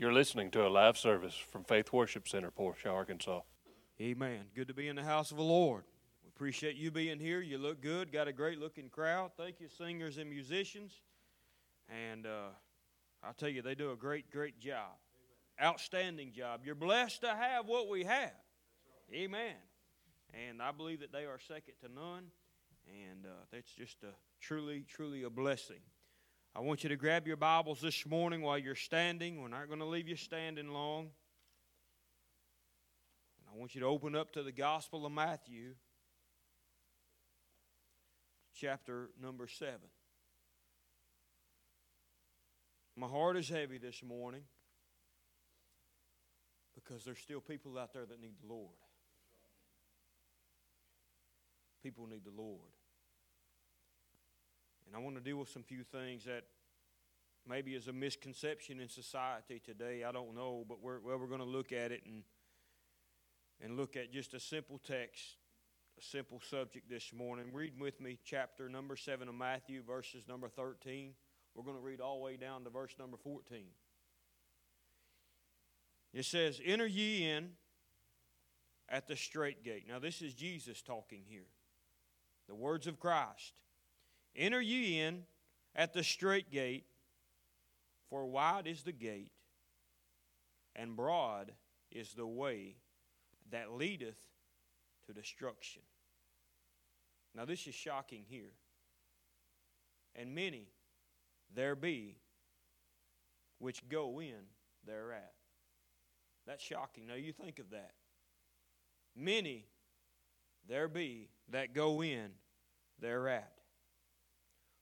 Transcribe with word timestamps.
You're 0.00 0.14
listening 0.14 0.50
to 0.52 0.66
a 0.66 0.70
live 0.70 0.96
service 0.96 1.34
from 1.34 1.62
Faith 1.62 1.92
Worship 1.92 2.26
Center, 2.26 2.50
Portia, 2.50 2.88
Arkansas. 2.88 3.40
Amen. 4.00 4.46
Good 4.56 4.68
to 4.68 4.72
be 4.72 4.88
in 4.88 4.96
the 4.96 5.04
house 5.04 5.30
of 5.30 5.36
the 5.36 5.42
Lord. 5.42 5.84
We 6.22 6.30
appreciate 6.30 6.76
you 6.76 6.90
being 6.90 7.18
here. 7.18 7.42
You 7.42 7.58
look 7.58 7.82
good. 7.82 8.10
Got 8.10 8.26
a 8.26 8.32
great 8.32 8.58
looking 8.58 8.88
crowd. 8.88 9.32
Thank 9.36 9.60
you, 9.60 9.68
singers 9.68 10.16
and 10.16 10.30
musicians. 10.30 11.02
And 11.90 12.24
uh, 12.24 12.48
I'll 13.22 13.34
tell 13.34 13.50
you, 13.50 13.60
they 13.60 13.74
do 13.74 13.92
a 13.92 13.94
great, 13.94 14.30
great 14.30 14.58
job. 14.58 14.88
Outstanding 15.62 16.32
job. 16.32 16.62
You're 16.64 16.74
blessed 16.74 17.20
to 17.20 17.34
have 17.34 17.66
what 17.66 17.90
we 17.90 18.04
have. 18.04 18.32
Amen. 19.12 19.56
And 20.48 20.62
I 20.62 20.72
believe 20.72 21.00
that 21.00 21.12
they 21.12 21.26
are 21.26 21.38
second 21.46 21.74
to 21.82 21.92
none. 21.92 22.24
And 22.88 23.26
uh, 23.26 23.44
that's 23.52 23.70
just 23.70 24.02
a 24.02 24.14
truly, 24.40 24.86
truly 24.88 25.24
a 25.24 25.30
blessing. 25.30 25.80
I 26.54 26.60
want 26.60 26.82
you 26.82 26.88
to 26.88 26.96
grab 26.96 27.28
your 27.28 27.36
Bibles 27.36 27.80
this 27.80 28.04
morning 28.04 28.42
while 28.42 28.58
you're 28.58 28.74
standing. 28.74 29.40
We're 29.40 29.48
not 29.48 29.68
going 29.68 29.78
to 29.78 29.86
leave 29.86 30.08
you 30.08 30.16
standing 30.16 30.72
long. 30.72 31.10
I 33.52 33.56
want 33.56 33.76
you 33.76 33.80
to 33.82 33.86
open 33.86 34.16
up 34.16 34.32
to 34.32 34.42
the 34.42 34.50
Gospel 34.50 35.06
of 35.06 35.12
Matthew, 35.12 35.74
chapter 38.52 39.10
number 39.22 39.46
7. 39.46 39.74
My 42.96 43.06
heart 43.06 43.36
is 43.36 43.48
heavy 43.48 43.78
this 43.78 44.02
morning 44.02 44.42
because 46.74 47.04
there's 47.04 47.20
still 47.20 47.40
people 47.40 47.78
out 47.78 47.92
there 47.92 48.06
that 48.06 48.20
need 48.20 48.34
the 48.42 48.52
Lord. 48.52 48.74
People 51.80 52.08
need 52.08 52.24
the 52.24 52.42
Lord. 52.42 52.72
And 54.90 54.96
I 54.96 55.04
want 55.04 55.14
to 55.14 55.22
deal 55.22 55.36
with 55.36 55.48
some 55.48 55.62
few 55.62 55.84
things 55.84 56.24
that 56.24 56.42
maybe 57.48 57.76
is 57.76 57.86
a 57.86 57.92
misconception 57.92 58.80
in 58.80 58.88
society 58.88 59.62
today. 59.64 60.02
I 60.02 60.10
don't 60.10 60.34
know, 60.34 60.64
but 60.68 60.82
we're, 60.82 60.98
well, 60.98 61.16
we're 61.16 61.28
going 61.28 61.38
to 61.38 61.46
look 61.46 61.70
at 61.70 61.92
it 61.92 62.02
and, 62.04 62.24
and 63.62 63.76
look 63.76 63.96
at 63.96 64.12
just 64.12 64.34
a 64.34 64.40
simple 64.40 64.80
text, 64.84 65.22
a 65.96 66.02
simple 66.02 66.40
subject 66.40 66.90
this 66.90 67.12
morning. 67.12 67.52
Read 67.52 67.74
with 67.78 68.00
me 68.00 68.18
chapter 68.24 68.68
number 68.68 68.96
7 68.96 69.28
of 69.28 69.34
Matthew, 69.36 69.80
verses 69.80 70.24
number 70.26 70.48
13. 70.48 71.12
We're 71.54 71.62
going 71.62 71.76
to 71.76 71.82
read 71.82 72.00
all 72.00 72.18
the 72.18 72.24
way 72.24 72.36
down 72.36 72.64
to 72.64 72.70
verse 72.70 72.96
number 72.98 73.16
14. 73.16 73.66
It 76.12 76.24
says, 76.24 76.60
Enter 76.64 76.88
ye 76.88 77.30
in 77.30 77.50
at 78.88 79.06
the 79.06 79.14
straight 79.14 79.62
gate. 79.62 79.84
Now, 79.88 80.00
this 80.00 80.20
is 80.20 80.34
Jesus 80.34 80.82
talking 80.82 81.22
here. 81.28 81.46
The 82.48 82.56
words 82.56 82.88
of 82.88 82.98
Christ. 82.98 83.52
Enter 84.36 84.60
ye 84.60 85.00
in 85.00 85.24
at 85.74 85.92
the 85.92 86.02
straight 86.02 86.50
gate, 86.50 86.84
for 88.08 88.26
wide 88.26 88.66
is 88.66 88.82
the 88.82 88.92
gate, 88.92 89.32
and 90.74 90.96
broad 90.96 91.52
is 91.90 92.12
the 92.12 92.26
way 92.26 92.76
that 93.50 93.72
leadeth 93.72 94.18
to 95.06 95.12
destruction. 95.12 95.82
Now, 97.34 97.44
this 97.44 97.66
is 97.66 97.74
shocking 97.74 98.24
here. 98.28 98.52
And 100.16 100.34
many 100.34 100.68
there 101.54 101.76
be 101.76 102.16
which 103.58 103.88
go 103.88 104.20
in 104.20 104.46
thereat. 104.86 105.32
That's 106.46 106.62
shocking. 106.62 107.06
Now, 107.06 107.14
you 107.14 107.32
think 107.32 107.58
of 107.58 107.70
that. 107.70 107.92
Many 109.16 109.66
there 110.68 110.88
be 110.88 111.28
that 111.50 111.74
go 111.74 112.02
in 112.02 112.30
thereat. 113.00 113.59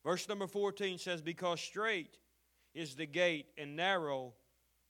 Verse 0.04 0.28
number 0.28 0.46
14 0.46 0.98
says, 0.98 1.20
Because 1.20 1.60
straight 1.60 2.18
is 2.74 2.94
the 2.94 3.06
gate, 3.06 3.46
and 3.56 3.76
narrow 3.76 4.34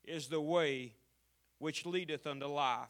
is 0.05 0.29
the 0.29 0.41
way 0.41 0.95
which 1.59 1.87
leadeth 1.87 2.27
unto 2.27 2.47
life, 2.47 2.89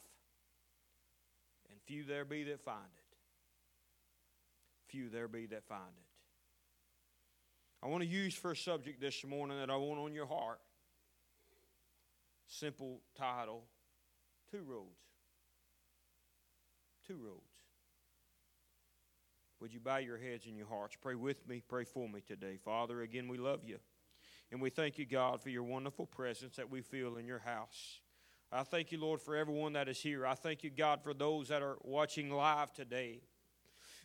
and 1.70 1.80
few 1.86 2.04
there 2.04 2.24
be 2.24 2.44
that 2.44 2.60
find 2.60 2.78
it. 2.96 3.16
Few 4.88 5.08
there 5.08 5.28
be 5.28 5.46
that 5.46 5.64
find 5.64 5.82
it. 5.82 6.08
I 7.82 7.86
want 7.88 8.02
to 8.02 8.08
use 8.08 8.34
for 8.34 8.50
a 8.50 8.56
subject 8.56 9.00
this 9.00 9.24
morning 9.24 9.58
that 9.58 9.70
I 9.70 9.76
want 9.76 10.00
on 10.00 10.12
your 10.12 10.26
heart. 10.26 10.60
Simple 12.46 13.00
title 13.16 13.64
Two 14.50 14.62
Roads. 14.66 14.98
Two 17.06 17.18
Roads. 17.22 17.47
Would 19.60 19.72
you 19.72 19.80
bow 19.80 19.96
your 19.96 20.18
heads 20.18 20.46
and 20.46 20.56
your 20.56 20.68
hearts? 20.68 20.96
Pray 21.00 21.14
with 21.14 21.46
me, 21.48 21.62
pray 21.66 21.84
for 21.84 22.08
me 22.08 22.20
today. 22.20 22.58
Father, 22.64 23.02
again, 23.02 23.28
we 23.28 23.38
love 23.38 23.60
you. 23.64 23.78
And 24.52 24.60
we 24.60 24.70
thank 24.70 24.98
you, 24.98 25.04
God, 25.04 25.42
for 25.42 25.50
your 25.50 25.64
wonderful 25.64 26.06
presence 26.06 26.56
that 26.56 26.70
we 26.70 26.80
feel 26.80 27.16
in 27.16 27.26
your 27.26 27.40
house. 27.40 28.00
I 28.50 28.62
thank 28.62 28.92
you, 28.92 28.98
Lord, 28.98 29.20
for 29.20 29.36
everyone 29.36 29.74
that 29.74 29.88
is 29.88 30.00
here. 30.00 30.24
I 30.26 30.34
thank 30.34 30.62
you, 30.62 30.70
God, 30.70 31.02
for 31.02 31.12
those 31.12 31.48
that 31.48 31.60
are 31.60 31.76
watching 31.82 32.30
live 32.30 32.72
today. 32.72 33.20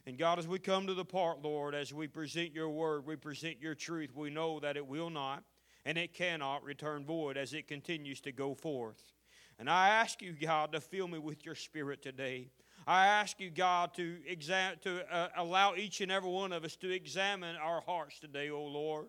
And 0.06 0.18
God, 0.18 0.38
as 0.38 0.48
we 0.48 0.60
come 0.60 0.88
to 0.88 0.94
the 0.94 1.06
part, 1.06 1.42
Lord, 1.42 1.74
as 1.74 1.94
we 1.94 2.08
present 2.08 2.52
your 2.54 2.70
word, 2.70 3.06
we 3.06 3.16
present 3.16 3.62
your 3.62 3.76
truth, 3.76 4.14
we 4.14 4.30
know 4.30 4.60
that 4.60 4.76
it 4.76 4.86
will 4.86 5.10
not 5.10 5.44
and 5.86 5.98
it 5.98 6.14
cannot 6.14 6.64
return 6.64 7.06
void 7.06 7.38
as 7.38 7.54
it 7.54 7.68
continues 7.68 8.20
to 8.22 8.32
go 8.32 8.54
forth. 8.54 9.14
And 9.60 9.70
I 9.70 9.90
ask 9.90 10.22
you, 10.22 10.34
God, 10.34 10.72
to 10.74 10.82
fill 10.82 11.08
me 11.08 11.20
with 11.20 11.46
your 11.46 11.56
spirit 11.56 12.02
today. 12.02 12.50
I 12.86 13.08
ask 13.08 13.40
you, 13.40 13.50
God, 13.50 13.94
to, 13.96 14.18
exam- 14.28 14.76
to 14.84 15.06
uh, 15.14 15.30
allow 15.38 15.76
each 15.76 16.02
and 16.02 16.12
every 16.12 16.30
one 16.30 16.52
of 16.52 16.64
us 16.64 16.76
to 16.78 16.90
examine 16.90 17.56
our 17.56 17.82
hearts 17.82 18.20
today, 18.20 18.50
O 18.50 18.64
Lord. 18.64 19.08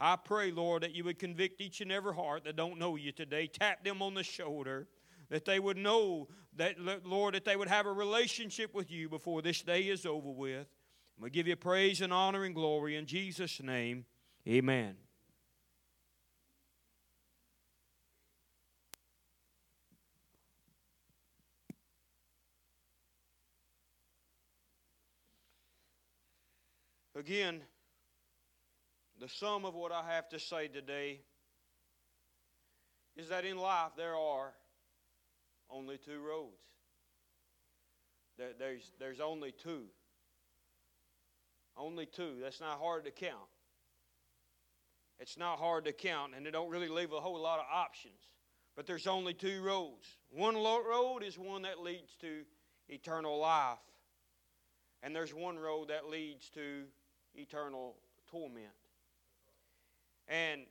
I 0.00 0.16
pray, 0.16 0.50
Lord, 0.50 0.82
that 0.82 0.94
you 0.94 1.04
would 1.04 1.18
convict 1.18 1.60
each 1.60 1.80
and 1.80 1.92
every 1.92 2.14
heart 2.14 2.44
that 2.44 2.56
don't 2.56 2.78
know 2.78 2.96
you 2.96 3.12
today. 3.12 3.46
Tap 3.46 3.84
them 3.84 4.02
on 4.02 4.14
the 4.14 4.24
shoulder, 4.24 4.88
that 5.28 5.44
they 5.44 5.60
would 5.60 5.76
know 5.76 6.28
that, 6.56 6.76
Lord, 7.04 7.34
that 7.34 7.44
they 7.44 7.56
would 7.56 7.68
have 7.68 7.86
a 7.86 7.92
relationship 7.92 8.74
with 8.74 8.90
you 8.90 9.08
before 9.08 9.42
this 9.42 9.62
day 9.62 9.82
is 9.82 10.04
over 10.04 10.30
with. 10.30 10.66
We 11.18 11.30
give 11.30 11.46
you 11.46 11.56
praise 11.56 12.00
and 12.00 12.12
honor 12.12 12.44
and 12.44 12.54
glory 12.54 12.96
in 12.96 13.06
Jesus' 13.06 13.62
name. 13.62 14.06
Amen. 14.48 14.96
Again, 27.22 27.60
the 29.20 29.28
sum 29.28 29.64
of 29.64 29.76
what 29.76 29.92
I 29.92 30.02
have 30.12 30.28
to 30.30 30.40
say 30.40 30.66
today 30.66 31.20
is 33.14 33.28
that 33.28 33.44
in 33.44 33.58
life 33.58 33.92
there 33.96 34.16
are 34.16 34.52
only 35.70 35.98
two 35.98 36.18
roads. 36.18 36.56
There, 38.38 38.48
there's, 38.58 38.90
there's 38.98 39.20
only 39.20 39.52
two. 39.52 39.84
Only 41.76 42.06
two. 42.06 42.38
That's 42.42 42.60
not 42.60 42.80
hard 42.80 43.04
to 43.04 43.12
count. 43.12 43.38
It's 45.20 45.38
not 45.38 45.60
hard 45.60 45.84
to 45.84 45.92
count, 45.92 46.32
and 46.36 46.44
they 46.44 46.50
don't 46.50 46.70
really 46.70 46.88
leave 46.88 47.12
a 47.12 47.20
whole 47.20 47.40
lot 47.40 47.60
of 47.60 47.66
options. 47.72 48.18
But 48.74 48.88
there's 48.88 49.06
only 49.06 49.32
two 49.32 49.62
roads. 49.62 50.08
One 50.28 50.56
road 50.56 51.20
is 51.22 51.38
one 51.38 51.62
that 51.62 51.78
leads 51.78 52.16
to 52.22 52.40
eternal 52.88 53.38
life, 53.38 53.78
and 55.04 55.14
there's 55.14 55.32
one 55.32 55.56
road 55.56 55.90
that 55.90 56.08
leads 56.10 56.50
to 56.50 56.86
eternal 57.34 57.96
torment. 58.30 58.66
And 60.28 60.62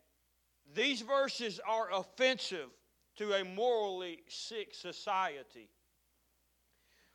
these 0.73 1.01
verses 1.01 1.59
are 1.67 1.89
offensive 1.91 2.69
to 3.17 3.33
a 3.33 3.43
morally 3.43 4.19
sick 4.27 4.73
society. 4.73 5.69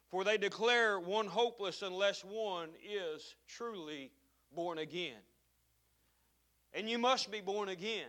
For 0.09 0.25
they 0.25 0.39
declare 0.39 1.01
one 1.01 1.27
hopeless 1.27 1.83
unless 1.83 2.25
one 2.25 2.71
is 2.85 3.35
truly 3.49 4.13
born 4.55 4.79
again. 4.79 5.19
And 6.75 6.89
you 6.89 6.99
must 6.99 7.31
be 7.31 7.41
born 7.41 7.69
again. 7.69 8.09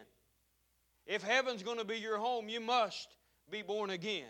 If 1.06 1.24
heaven's 1.24 1.64
going 1.64 1.78
to 1.78 1.86
be 1.86 1.98
your 1.98 2.18
home, 2.18 2.50
you 2.50 2.60
must 2.60 3.16
be 3.50 3.62
born 3.62 3.90
again. 3.90 4.28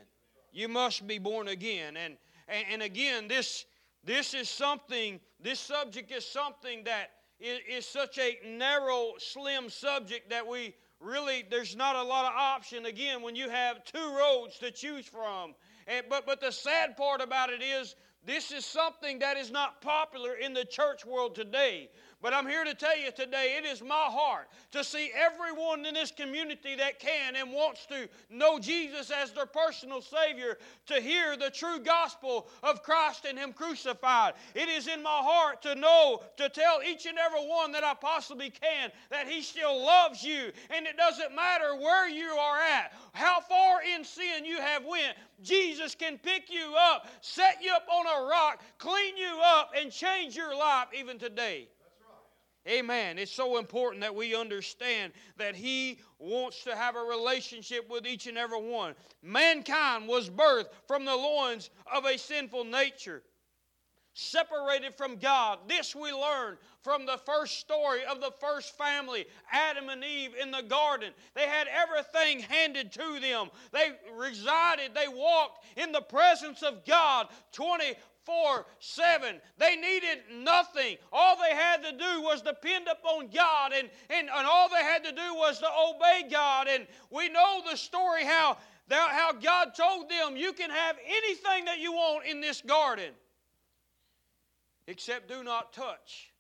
You 0.54 0.68
must 0.68 1.08
be 1.08 1.18
born 1.18 1.48
again. 1.48 1.98
And, 1.98 2.18
and, 2.48 2.66
and 2.72 2.82
again, 2.84 3.28
this 3.28 3.66
this 4.08 4.34
is 4.34 4.50
something, 4.50 5.20
this 5.40 5.60
subject 5.60 6.12
is 6.12 6.26
something 6.26 6.86
that 6.86 7.10
is, 7.40 7.60
is 7.70 7.86
such 7.86 8.18
a 8.18 8.38
narrow, 8.48 9.12
slim 9.20 9.70
subject 9.70 10.30
that 10.30 10.48
we 10.48 10.74
really, 11.00 11.44
there's 11.52 11.76
not 11.76 11.96
a 11.96 12.02
lot 12.02 12.26
of 12.26 12.32
option 12.36 12.86
again 12.86 13.22
when 13.22 13.36
you 13.36 13.50
have 13.50 13.84
two 13.84 14.16
roads 14.18 14.58
to 14.60 14.72
choose 14.72 15.06
from. 15.06 15.54
And, 15.88 16.06
but, 16.10 16.26
but 16.26 16.40
the 16.40 16.52
sad 16.52 16.96
part 16.96 17.22
about 17.22 17.50
it 17.50 17.62
is 17.62 17.96
this 18.26 18.52
is 18.52 18.66
something 18.66 19.20
that 19.20 19.38
is 19.38 19.52
not 19.52 19.82
popular 19.82 20.36
in 20.36 20.54
the 20.54 20.66
church 20.66 21.06
world 21.06 21.36
today. 21.36 21.90
But 22.20 22.34
I'm 22.34 22.48
here 22.48 22.64
to 22.64 22.74
tell 22.74 22.98
you 22.98 23.12
today, 23.12 23.58
it 23.60 23.66
is 23.66 23.84
my 23.84 24.08
heart 24.10 24.50
to 24.72 24.84
see 24.84 25.12
everyone 25.16 25.86
in 25.86 25.94
this 25.94 26.10
community 26.10 26.74
that 26.76 27.00
can 27.00 27.36
and 27.36 27.54
wants 27.54 27.86
to 27.88 28.10
know 28.32 28.58
Jesus 28.58 29.12
as 29.12 29.32
their 29.32 29.46
personal 29.46 30.02
Savior 30.02 30.58
to 30.88 31.00
hear 31.00 31.38
the 31.38 31.52
true 31.52 31.80
gospel 31.80 32.48
of 32.64 32.82
Christ 32.82 33.26
and 33.26 33.38
Him 33.38 33.54
crucified. 33.54 34.34
It 34.56 34.68
is 34.68 34.88
in 34.88 35.04
my 35.04 35.20
heart 35.22 35.62
to 35.62 35.76
know, 35.76 36.24
to 36.38 36.50
tell 36.50 36.82
each 36.84 37.06
and 37.06 37.20
every 37.20 37.48
one 37.48 37.72
that 37.74 37.84
I 37.84 37.94
possibly 37.94 38.50
can 38.50 38.92
that 39.12 39.28
He 39.28 39.44
still 39.44 39.80
loves 39.80 40.24
you. 40.24 40.52
And 40.76 40.88
it 40.88 40.98
doesn't 40.98 41.36
matter 41.36 41.76
where 41.76 42.10
you 42.10 42.30
are 42.30 42.60
at, 42.60 42.94
how 43.14 43.42
far 43.42 43.84
in 43.84 44.04
sin 44.04 44.44
you 44.44 44.60
have 44.60 44.84
went, 44.86 45.16
Jesus 45.44 45.94
can 45.94 46.18
pick 46.18 46.52
you 46.52 46.74
up, 46.76 47.08
set 47.22 47.60
you 47.62 47.72
up 47.72 47.86
on 47.94 48.08
a 48.08 48.28
rock, 48.28 48.64
clean 48.80 49.16
you 49.18 49.40
up, 49.44 49.74
and 49.80 49.92
change 49.92 50.36
your 50.36 50.58
life 50.58 50.88
even 50.98 51.20
today. 51.20 51.68
Amen. 52.68 53.18
It's 53.18 53.32
so 53.32 53.58
important 53.58 54.02
that 54.02 54.14
we 54.14 54.36
understand 54.36 55.14
that 55.38 55.56
He 55.56 56.00
wants 56.20 56.64
to 56.66 56.76
have 56.76 56.96
a 56.96 57.02
relationship 57.02 57.90
with 57.90 58.06
each 58.06 58.28
and 58.28 58.38
every 58.38 58.62
one. 58.62 58.94
Mankind 59.22 60.08
was 60.08 60.30
birthed 60.30 60.70
from 60.88 61.06
the 61.06 61.16
loins 61.16 61.70
of 61.94 62.06
a 62.06 62.18
sinful 62.18 62.66
nature 62.66 63.24
separated 64.18 64.96
from 64.96 65.18
God. 65.18 65.60
This 65.68 65.96
we 65.96 66.12
learn 66.12 66.58
from 66.82 67.06
the 67.06 67.20
first 67.24 67.60
story 67.60 68.04
of 68.04 68.20
the 68.20 68.32
first 68.40 68.76
family, 68.76 69.28
Adam 69.52 69.90
and 69.90 70.04
Eve 70.04 70.32
in 70.42 70.50
the 70.50 70.64
garden. 70.64 71.12
They 71.36 71.46
had 71.46 71.68
everything 71.68 72.40
handed 72.40 72.92
to 72.94 73.20
them. 73.20 73.50
They 73.72 73.92
resided, 74.16 74.96
they 74.96 75.08
walked 75.08 75.66
in 75.78 75.92
the 75.92 76.02
presence 76.02 76.64
of 76.64 76.84
God 76.84 77.28
24 77.52 77.94
7. 78.80 79.42
They 79.58 79.76
needed 79.76 80.20
nothing. 80.32 80.98
All 81.12 81.36
they 81.38 81.56
had 81.56 81.84
to 81.84 81.92
do 81.92 82.22
was 82.22 82.42
depend 82.42 82.88
upon 82.88 83.28
God, 83.28 83.72
and, 83.74 83.90
and, 84.10 84.30
and 84.30 84.48
all 84.48 84.70
they 84.70 84.84
had 84.84 85.04
to 85.04 85.12
do 85.12 85.36
was 85.36 85.60
to 85.60 85.68
obey 85.68 86.28
God. 86.30 86.68
And 86.68 86.88
we 87.10 87.30
know 87.30 87.62
the 87.70 87.78
story 87.78 88.24
how, 88.24 88.58
how 88.90 89.34
God 89.34 89.76
told 89.76 90.10
them, 90.10 90.38
You 90.38 90.54
can 90.54 90.70
have 90.70 90.96
anything 91.06 91.66
that 91.66 91.80
you 91.80 91.94
want 91.94 92.26
in 92.26 92.42
this 92.42 92.62
garden 92.62 93.12
except 94.88 95.28
do 95.28 95.44
not 95.44 95.74
touch 95.74 96.32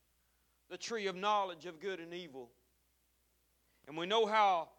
the 0.69 0.77
tree 0.77 1.07
of 1.07 1.15
knowledge 1.15 1.65
of 1.65 1.79
good 1.79 1.99
and 1.99 2.13
evil. 2.13 2.49
And 3.87 3.97
we 3.97 4.05
know 4.05 4.25
how 4.25 4.69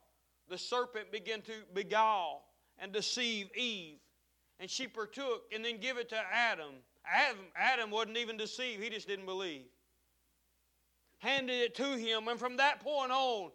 the 0.48 0.58
serpent 0.58 1.12
began 1.12 1.42
to 1.42 1.52
beguile 1.74 2.42
and 2.78 2.92
deceive 2.92 3.48
Eve. 3.56 3.98
And 4.60 4.68
she 4.70 4.86
partook 4.86 5.44
and 5.54 5.64
then 5.64 5.78
give 5.78 5.98
it 5.98 6.08
to 6.10 6.18
Adam. 6.32 6.74
Adam, 7.12 7.38
Adam 7.56 7.90
wasn't 7.90 8.16
even 8.16 8.36
deceived, 8.36 8.82
he 8.82 8.90
just 8.90 9.08
didn't 9.08 9.26
believe. 9.26 9.66
Handed 11.18 11.54
it 11.54 11.74
to 11.76 11.96
him, 11.96 12.28
and 12.28 12.38
from 12.38 12.56
that 12.58 12.80
point 12.80 13.10
on, 13.10 13.50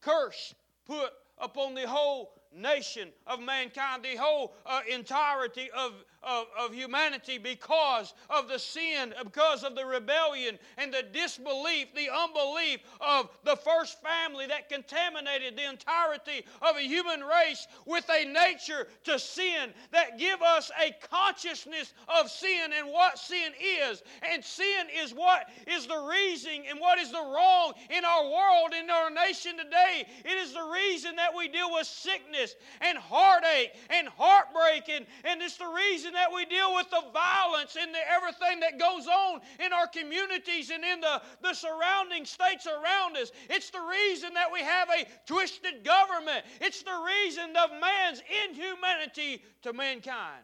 curse 0.00 0.54
put 0.86 1.10
upon 1.38 1.74
the 1.74 1.86
whole 1.86 2.32
nation 2.54 3.10
of 3.26 3.40
mankind, 3.40 4.02
the 4.02 4.16
whole 4.16 4.54
uh, 4.64 4.80
entirety 4.90 5.70
of, 5.76 5.92
of, 6.26 6.46
of 6.58 6.74
humanity 6.74 7.38
because 7.38 8.12
of 8.28 8.48
the 8.48 8.58
sin, 8.58 9.14
because 9.22 9.62
of 9.62 9.76
the 9.76 9.86
rebellion 9.86 10.58
and 10.76 10.92
the 10.92 11.04
disbelief, 11.12 11.94
the 11.94 12.10
unbelief 12.10 12.80
of 13.00 13.30
the 13.44 13.56
first 13.56 14.02
family 14.02 14.46
that 14.46 14.68
contaminated 14.68 15.56
the 15.56 15.68
entirety 15.68 16.44
of 16.60 16.76
a 16.76 16.80
human 16.80 17.20
race 17.20 17.66
with 17.86 18.04
a 18.10 18.24
nature 18.24 18.88
to 19.04 19.18
sin 19.18 19.70
that 19.92 20.18
give 20.18 20.42
us 20.42 20.70
a 20.84 20.94
consciousness 21.08 21.94
of 22.08 22.28
sin 22.28 22.72
and 22.76 22.88
what 22.88 23.18
sin 23.18 23.52
is. 23.60 24.02
And 24.22 24.44
sin 24.44 24.86
is 24.94 25.12
what 25.12 25.48
is 25.66 25.86
the 25.86 26.08
reason 26.10 26.64
and 26.68 26.80
what 26.80 26.98
is 26.98 27.12
the 27.12 27.18
wrong 27.18 27.74
in 27.90 28.04
our 28.04 28.24
world, 28.24 28.74
in 28.78 28.90
our 28.90 29.10
nation 29.10 29.56
today. 29.56 30.06
It 30.24 30.38
is 30.38 30.52
the 30.52 30.68
reason 30.72 31.16
that 31.16 31.36
we 31.36 31.48
deal 31.48 31.72
with 31.72 31.86
sickness 31.86 32.56
and 32.80 32.98
heartache 32.98 33.72
and 33.90 34.08
heartbreak 34.08 34.88
and, 34.88 35.06
and 35.24 35.40
it's 35.40 35.56
the 35.56 35.66
reason 35.66 36.15
that 36.16 36.32
we 36.34 36.44
deal 36.46 36.74
with 36.74 36.88
the 36.90 37.02
violence 37.12 37.76
and 37.80 37.94
the, 37.94 37.98
everything 38.10 38.60
that 38.60 38.78
goes 38.78 39.06
on 39.06 39.40
in 39.64 39.72
our 39.72 39.86
communities 39.86 40.70
and 40.70 40.82
in 40.84 41.00
the, 41.00 41.22
the 41.42 41.54
surrounding 41.54 42.24
states 42.24 42.66
around 42.66 43.16
us. 43.16 43.30
It's 43.48 43.70
the 43.70 43.80
reason 43.80 44.34
that 44.34 44.52
we 44.52 44.60
have 44.60 44.88
a 44.88 45.06
twisted 45.26 45.84
government. 45.84 46.44
It's 46.60 46.82
the 46.82 47.04
reason 47.06 47.50
of 47.56 47.70
man's 47.80 48.22
inhumanity 48.48 49.42
to 49.62 49.72
mankind. 49.72 50.42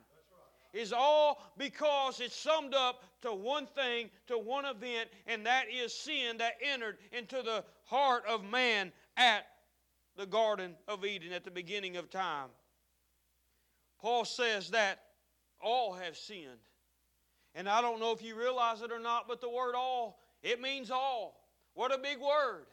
Is 0.73 0.93
all 0.95 1.53
because 1.59 2.21
it's 2.21 2.35
summed 2.35 2.73
up 2.73 3.03
to 3.21 3.35
one 3.35 3.67
thing, 3.67 4.09
to 4.29 4.39
one 4.39 4.65
event, 4.65 5.11
and 5.27 5.45
that 5.45 5.65
is 5.71 5.93
sin 5.93 6.39
that 6.39 6.55
entered 6.63 6.97
into 7.13 7.43
the 7.43 7.63
heart 7.85 8.25
of 8.27 8.43
man 8.43 8.91
at 9.19 9.45
the 10.17 10.25
Garden 10.25 10.75
of 10.89 11.05
Eden 11.05 11.33
at 11.33 11.45
the 11.45 11.51
beginning 11.51 11.99
of 11.99 12.09
time. 12.09 12.49
Paul 14.01 14.25
says 14.25 14.71
that 14.71 15.01
all 15.63 15.95
have 15.95 16.17
sinned. 16.17 16.61
And 17.55 17.69
I 17.69 17.81
don't 17.81 18.01
know 18.01 18.13
if 18.13 18.23
you 18.23 18.35
realize 18.35 18.81
it 18.83 18.91
or 18.91 18.99
not, 18.99 19.29
but 19.29 19.41
the 19.41 19.49
word 19.49 19.75
all, 19.75 20.21
it 20.43 20.61
means 20.61 20.91
all. 20.91 21.47
What 21.75 21.95
a 21.95 21.99
big 21.99 22.19
word. 22.19 22.67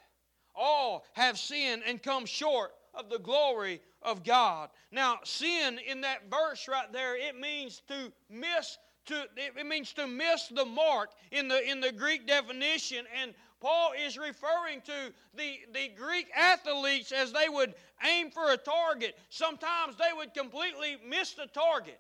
All 0.56 1.06
have 1.14 1.38
sinned 1.38 1.84
and 1.86 2.02
come 2.02 2.26
short 2.26 2.72
of 2.94 3.10
the 3.10 3.20
glory 3.20 3.82
of 4.02 4.24
God. 4.24 4.70
Now, 4.92 5.20
sin 5.24 5.80
in 5.86 6.02
that 6.02 6.30
verse 6.30 6.68
right 6.68 6.92
there, 6.92 7.18
it 7.18 7.40
means 7.40 7.82
to 7.88 8.12
miss 8.30 8.78
to 9.06 9.26
it 9.38 9.66
means 9.66 9.94
to 9.94 10.06
miss 10.06 10.48
the 10.50 10.66
mark 10.66 11.10
in 11.32 11.48
the 11.48 11.68
in 11.68 11.80
the 11.80 11.92
Greek 11.92 12.28
definition 12.28 13.06
and 13.22 13.34
Paul 13.60 13.92
is 14.06 14.18
referring 14.18 14.82
to 14.82 15.14
the, 15.36 15.60
the 15.74 15.90
Greek 15.98 16.28
athletes 16.36 17.12
as 17.12 17.34
they 17.34 17.50
would 17.50 17.74
aim 18.06 18.32
for 18.32 18.52
a 18.52 18.58
target. 18.58 19.18
Sometimes 19.30 19.96
they 19.98 20.16
would 20.16 20.34
completely 20.34 20.98
miss 21.06 21.34
the 21.34 21.48
target. 21.48 22.00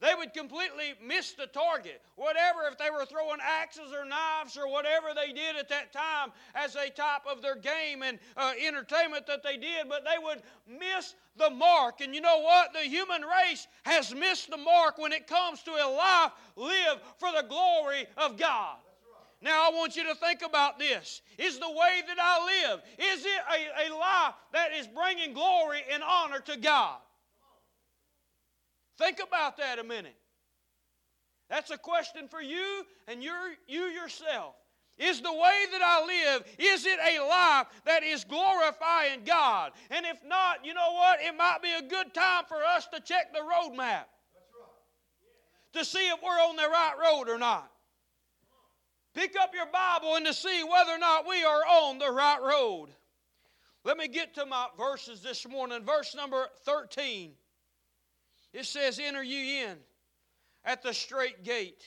They 0.00 0.14
would 0.14 0.34
completely 0.34 0.94
miss 1.04 1.32
the 1.32 1.46
target. 1.46 2.02
Whatever, 2.16 2.62
if 2.70 2.76
they 2.76 2.90
were 2.90 3.06
throwing 3.06 3.38
axes 3.40 3.92
or 3.92 4.04
knives 4.04 4.56
or 4.56 4.68
whatever 4.68 5.08
they 5.14 5.32
did 5.32 5.56
at 5.56 5.68
that 5.68 5.92
time 5.92 6.30
as 6.54 6.76
a 6.76 6.90
type 6.90 7.22
of 7.30 7.40
their 7.40 7.56
game 7.56 8.02
and 8.02 8.18
uh, 8.36 8.52
entertainment 8.66 9.26
that 9.26 9.42
they 9.42 9.56
did, 9.56 9.88
but 9.88 10.04
they 10.04 10.22
would 10.22 10.42
miss 10.68 11.14
the 11.36 11.48
mark. 11.48 12.00
And 12.00 12.14
you 12.14 12.20
know 12.20 12.40
what? 12.40 12.72
The 12.72 12.80
human 12.80 13.22
race 13.22 13.66
has 13.84 14.14
missed 14.14 14.50
the 14.50 14.56
mark 14.56 14.98
when 14.98 15.12
it 15.12 15.26
comes 15.26 15.62
to 15.62 15.70
a 15.70 15.88
life 15.88 16.32
lived 16.56 17.00
for 17.18 17.30
the 17.32 17.46
glory 17.48 18.06
of 18.16 18.36
God. 18.36 18.76
Now, 19.40 19.68
I 19.68 19.70
want 19.74 19.94
you 19.94 20.04
to 20.04 20.14
think 20.14 20.40
about 20.42 20.78
this. 20.78 21.20
Is 21.38 21.58
the 21.58 21.70
way 21.70 22.00
that 22.06 22.16
I 22.18 22.68
live, 22.70 22.80
is 22.98 23.26
it 23.26 23.40
a, 23.50 23.90
a 23.90 23.94
life 23.94 24.34
that 24.52 24.72
is 24.72 24.86
bringing 24.86 25.34
glory 25.34 25.82
and 25.92 26.02
honor 26.02 26.40
to 26.40 26.56
God? 26.56 26.96
Think 28.98 29.20
about 29.26 29.56
that 29.58 29.78
a 29.78 29.84
minute. 29.84 30.16
That's 31.50 31.70
a 31.70 31.78
question 31.78 32.28
for 32.28 32.40
you 32.40 32.84
and 33.06 33.22
your, 33.22 33.52
you 33.66 33.82
yourself. 33.82 34.54
Is 34.96 35.20
the 35.20 35.32
way 35.32 35.64
that 35.72 35.82
I 35.82 36.06
live, 36.06 36.46
is 36.56 36.86
it 36.86 36.98
a 37.00 37.20
life 37.26 37.66
that 37.84 38.04
is 38.04 38.22
glorifying 38.22 39.24
God? 39.24 39.72
And 39.90 40.06
if 40.06 40.18
not, 40.24 40.64
you 40.64 40.72
know 40.72 40.92
what? 40.92 41.20
It 41.20 41.36
might 41.36 41.58
be 41.62 41.72
a 41.72 41.82
good 41.82 42.14
time 42.14 42.44
for 42.46 42.58
us 42.62 42.86
to 42.94 43.00
check 43.00 43.32
the 43.32 43.42
road 43.42 43.76
map. 43.76 44.08
To 45.72 45.84
see 45.84 46.08
if 46.08 46.20
we're 46.22 46.30
on 46.30 46.54
the 46.54 46.68
right 46.68 46.94
road 47.02 47.28
or 47.28 47.38
not. 47.38 47.70
Pick 49.14 49.34
up 49.40 49.50
your 49.52 49.66
Bible 49.66 50.14
and 50.14 50.26
to 50.26 50.32
see 50.32 50.62
whether 50.62 50.92
or 50.92 50.98
not 50.98 51.26
we 51.26 51.42
are 51.44 51.62
on 51.66 51.98
the 51.98 52.12
right 52.12 52.40
road. 52.40 52.88
Let 53.84 53.96
me 53.96 54.06
get 54.06 54.34
to 54.36 54.46
my 54.46 54.68
verses 54.78 55.20
this 55.20 55.46
morning. 55.48 55.84
Verse 55.84 56.14
number 56.14 56.46
13. 56.64 57.32
It 58.54 58.66
says, 58.66 58.98
Enter 58.98 59.22
ye 59.22 59.62
in 59.64 59.76
at 60.64 60.82
the 60.82 60.94
straight 60.94 61.42
gate. 61.42 61.82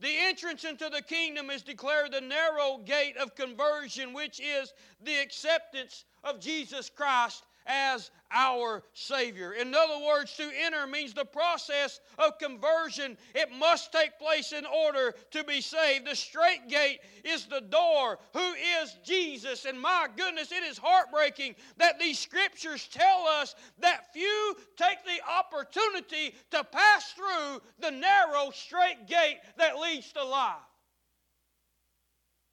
The 0.00 0.14
entrance 0.26 0.64
into 0.64 0.88
the 0.90 1.02
kingdom 1.02 1.48
is 1.48 1.62
declared 1.62 2.12
the 2.12 2.20
narrow 2.20 2.78
gate 2.84 3.16
of 3.16 3.34
conversion, 3.34 4.12
which 4.12 4.40
is 4.40 4.72
the 5.00 5.16
acceptance 5.16 6.04
of 6.22 6.40
Jesus 6.40 6.90
Christ 6.90 7.44
as 7.66 8.10
our 8.30 8.82
Savior. 8.92 9.52
In 9.52 9.74
other 9.74 10.04
words, 10.04 10.34
to 10.36 10.50
enter 10.64 10.86
means 10.86 11.14
the 11.14 11.24
process 11.24 12.00
of 12.18 12.38
conversion. 12.38 13.16
It 13.34 13.50
must 13.52 13.92
take 13.92 14.18
place 14.18 14.52
in 14.52 14.64
order 14.66 15.14
to 15.32 15.44
be 15.44 15.60
saved. 15.60 16.06
The 16.06 16.16
straight 16.16 16.68
gate 16.68 17.00
is 17.24 17.46
the 17.46 17.60
door, 17.60 18.18
who 18.32 18.52
is 18.82 18.96
Jesus. 19.04 19.64
And 19.64 19.80
my 19.80 20.08
goodness, 20.16 20.52
it 20.52 20.62
is 20.62 20.78
heartbreaking 20.78 21.54
that 21.78 21.98
these 21.98 22.18
scriptures 22.18 22.88
tell 22.90 23.26
us 23.26 23.54
that 23.80 24.12
few 24.12 24.56
take 24.76 25.04
the 25.04 25.20
opportunity 25.30 26.34
to 26.50 26.64
pass 26.64 27.12
through 27.12 27.62
the 27.80 27.90
narrow, 27.90 28.50
straight 28.52 29.06
gate 29.06 29.38
that 29.56 29.78
leads 29.78 30.12
to 30.12 30.24
life. 30.24 30.56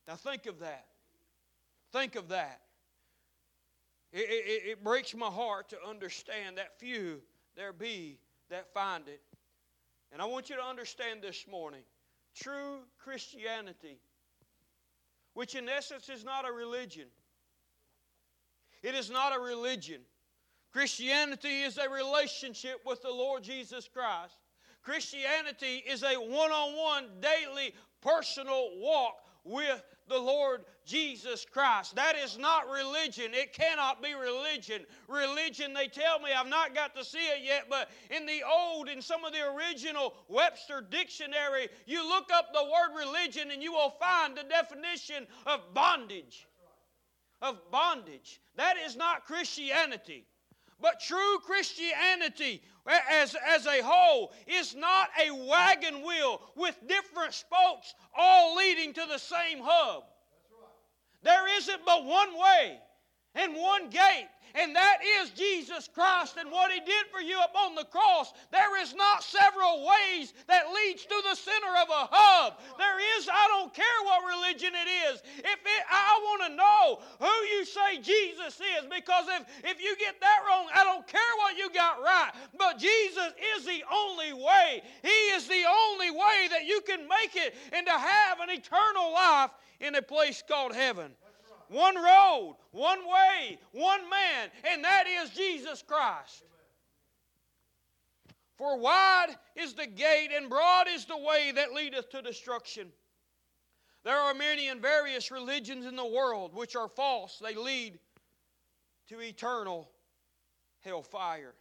Now, 0.07 0.15
think 0.15 0.45
of 0.45 0.59
that. 0.59 0.85
Think 1.91 2.15
of 2.15 2.29
that. 2.29 2.61
It, 4.15 4.29
it, 4.29 4.69
it 4.69 4.83
breaks 4.83 5.13
my 5.13 5.27
heart 5.27 5.67
to 5.69 5.77
understand 5.85 6.57
that 6.57 6.79
few 6.79 7.21
there 7.57 7.73
be 7.73 8.17
that 8.49 8.73
find 8.73 9.09
it. 9.09 9.19
And 10.13 10.21
I 10.21 10.25
want 10.25 10.49
you 10.49 10.55
to 10.55 10.63
understand 10.63 11.21
this 11.21 11.45
morning 11.51 11.81
true 12.33 12.79
Christianity, 12.97 13.99
which 15.33 15.53
in 15.55 15.67
essence 15.67 16.07
is 16.07 16.23
not 16.23 16.47
a 16.47 16.51
religion, 16.53 17.07
it 18.81 18.95
is 18.95 19.11
not 19.11 19.35
a 19.35 19.39
religion. 19.39 19.99
Christianity 20.71 21.63
is 21.63 21.77
a 21.77 21.89
relationship 21.89 22.81
with 22.85 23.01
the 23.01 23.11
Lord 23.11 23.43
Jesus 23.43 23.89
Christ. 23.93 24.37
Christianity 24.81 25.83
is 25.89 26.03
a 26.03 26.15
one 26.15 26.51
on 26.51 26.77
one, 26.77 27.05
daily, 27.19 27.73
personal 28.01 28.69
walk 28.77 29.24
with 29.45 29.83
the 30.07 30.17
Lord 30.17 30.65
Jesus 30.85 31.45
Christ. 31.49 31.95
That 31.95 32.15
is 32.15 32.37
not 32.37 32.69
religion. 32.69 33.33
It 33.33 33.53
cannot 33.53 34.03
be 34.03 34.13
religion. 34.13 34.85
Religion, 35.07 35.73
they 35.73 35.87
tell 35.87 36.19
me, 36.19 36.29
I've 36.35 36.47
not 36.47 36.75
got 36.75 36.95
to 36.95 37.05
see 37.05 37.17
it 37.17 37.43
yet, 37.43 37.65
but 37.69 37.89
in 38.09 38.25
the 38.25 38.41
old, 38.43 38.89
in 38.89 39.01
some 39.01 39.23
of 39.23 39.31
the 39.31 39.47
original 39.55 40.13
Webster 40.27 40.81
dictionary, 40.81 41.69
you 41.85 42.07
look 42.07 42.29
up 42.33 42.53
the 42.53 42.63
word 42.63 42.99
religion 42.99 43.51
and 43.51 43.63
you 43.63 43.71
will 43.71 43.91
find 43.91 44.35
the 44.35 44.43
definition 44.43 45.25
of 45.45 45.73
bondage. 45.73 46.47
Of 47.41 47.59
bondage. 47.71 48.41
That 48.55 48.75
is 48.77 48.95
not 48.95 49.25
Christianity. 49.25 50.25
But 50.79 50.99
true 50.99 51.39
Christianity 51.45 52.61
as, 53.09 53.35
as 53.47 53.65
a 53.65 53.81
whole 53.81 54.33
is 54.45 54.75
not 54.75 55.09
a 55.19 55.31
wagon 55.31 56.03
wheel 56.03 56.41
with 56.55 56.77
different 56.87 57.33
spokes 57.33 57.93
all 58.15 58.55
leading 58.55 58.93
to 58.93 59.05
the 59.07 59.17
same 59.17 59.59
hub. 59.61 60.03
There 61.23 61.57
isn't 61.57 61.85
but 61.85 62.05
one 62.05 62.37
way 62.37 62.79
and 63.33 63.55
one 63.55 63.89
gate 63.89 64.27
and 64.55 64.75
that 64.75 64.99
is 65.03 65.31
Jesus 65.31 65.89
Christ 65.93 66.37
and 66.39 66.49
what 66.51 66.71
He 66.71 66.79
did 66.79 67.05
for 67.11 67.19
you 67.19 67.39
upon 67.43 67.75
the 67.75 67.83
cross. 67.85 68.33
There 68.51 68.81
is 68.81 68.95
not 68.95 69.23
several 69.23 69.85
ways 69.85 70.33
that 70.47 70.71
leads 70.73 71.03
to 71.03 71.15
the 71.29 71.35
center 71.35 71.73
of 71.83 71.89
a 71.89 72.07
hub. 72.09 72.57
There 72.77 72.99
is, 73.17 73.27
I 73.31 73.47
don't 73.47 73.73
care 73.73 73.99
what 74.03 74.23
religion 74.23 74.71
it 74.73 74.89
is. 75.11 75.21
If 75.39 75.59
it, 75.59 75.83
I 75.91 76.19
want 76.23 76.41
to 76.49 76.55
know 76.55 76.99
who 77.19 77.35
you 77.55 77.65
say 77.65 77.97
Jesus 78.01 78.59
is, 78.59 78.87
because 78.89 79.25
if, 79.27 79.43
if 79.63 79.83
you 79.83 79.95
get 79.97 80.19
that 80.21 80.39
wrong, 80.47 80.67
I 80.73 80.83
don't 80.83 81.05
care 81.07 81.21
what 81.37 81.57
you 81.57 81.69
got 81.71 82.01
right. 82.01 82.31
But 82.57 82.79
Jesus 82.79 83.33
is 83.57 83.65
the 83.65 83.83
only 83.91 84.33
way. 84.33 84.81
He 85.01 85.35
is 85.35 85.47
the 85.47 85.63
only 85.67 86.11
way 86.11 86.47
that 86.51 86.65
you 86.65 86.81
can 86.81 87.07
make 87.07 87.35
it 87.35 87.55
and 87.73 87.85
to 87.85 87.91
have 87.91 88.39
an 88.39 88.49
eternal 88.49 89.13
life 89.13 89.51
in 89.81 89.95
a 89.95 90.01
place 90.01 90.41
called 90.47 90.73
heaven 90.73 91.11
one 91.69 91.95
road, 91.95 92.57
one 92.71 92.99
way, 92.99 93.57
one 93.71 94.09
man, 94.09 94.49
and 94.71 94.83
that 94.83 95.05
is 95.07 95.29
Jesus 95.31 95.83
Christ. 95.85 96.43
For 98.57 98.77
wide 98.77 99.35
is 99.55 99.73
the 99.73 99.87
gate 99.87 100.29
and 100.35 100.49
broad 100.49 100.87
is 100.87 101.05
the 101.05 101.17
way 101.17 101.51
that 101.55 101.73
leadeth 101.73 102.09
to 102.11 102.21
destruction. 102.21 102.91
There 104.03 104.17
are 104.17 104.33
many 104.33 104.69
and 104.69 104.81
various 104.81 105.31
religions 105.31 105.85
in 105.85 105.95
the 105.95 106.05
world 106.05 106.53
which 106.53 106.75
are 106.75 106.87
false. 106.87 107.41
They 107.43 107.55
lead 107.55 107.99
to 109.09 109.19
eternal 109.19 109.89
hellfire. 110.81 111.55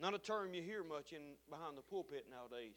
Not 0.00 0.14
a 0.14 0.18
term 0.18 0.54
you 0.54 0.62
hear 0.62 0.82
much 0.82 1.12
in 1.12 1.20
behind 1.50 1.76
the 1.76 1.82
pulpit 1.82 2.26
nowadays. 2.30 2.76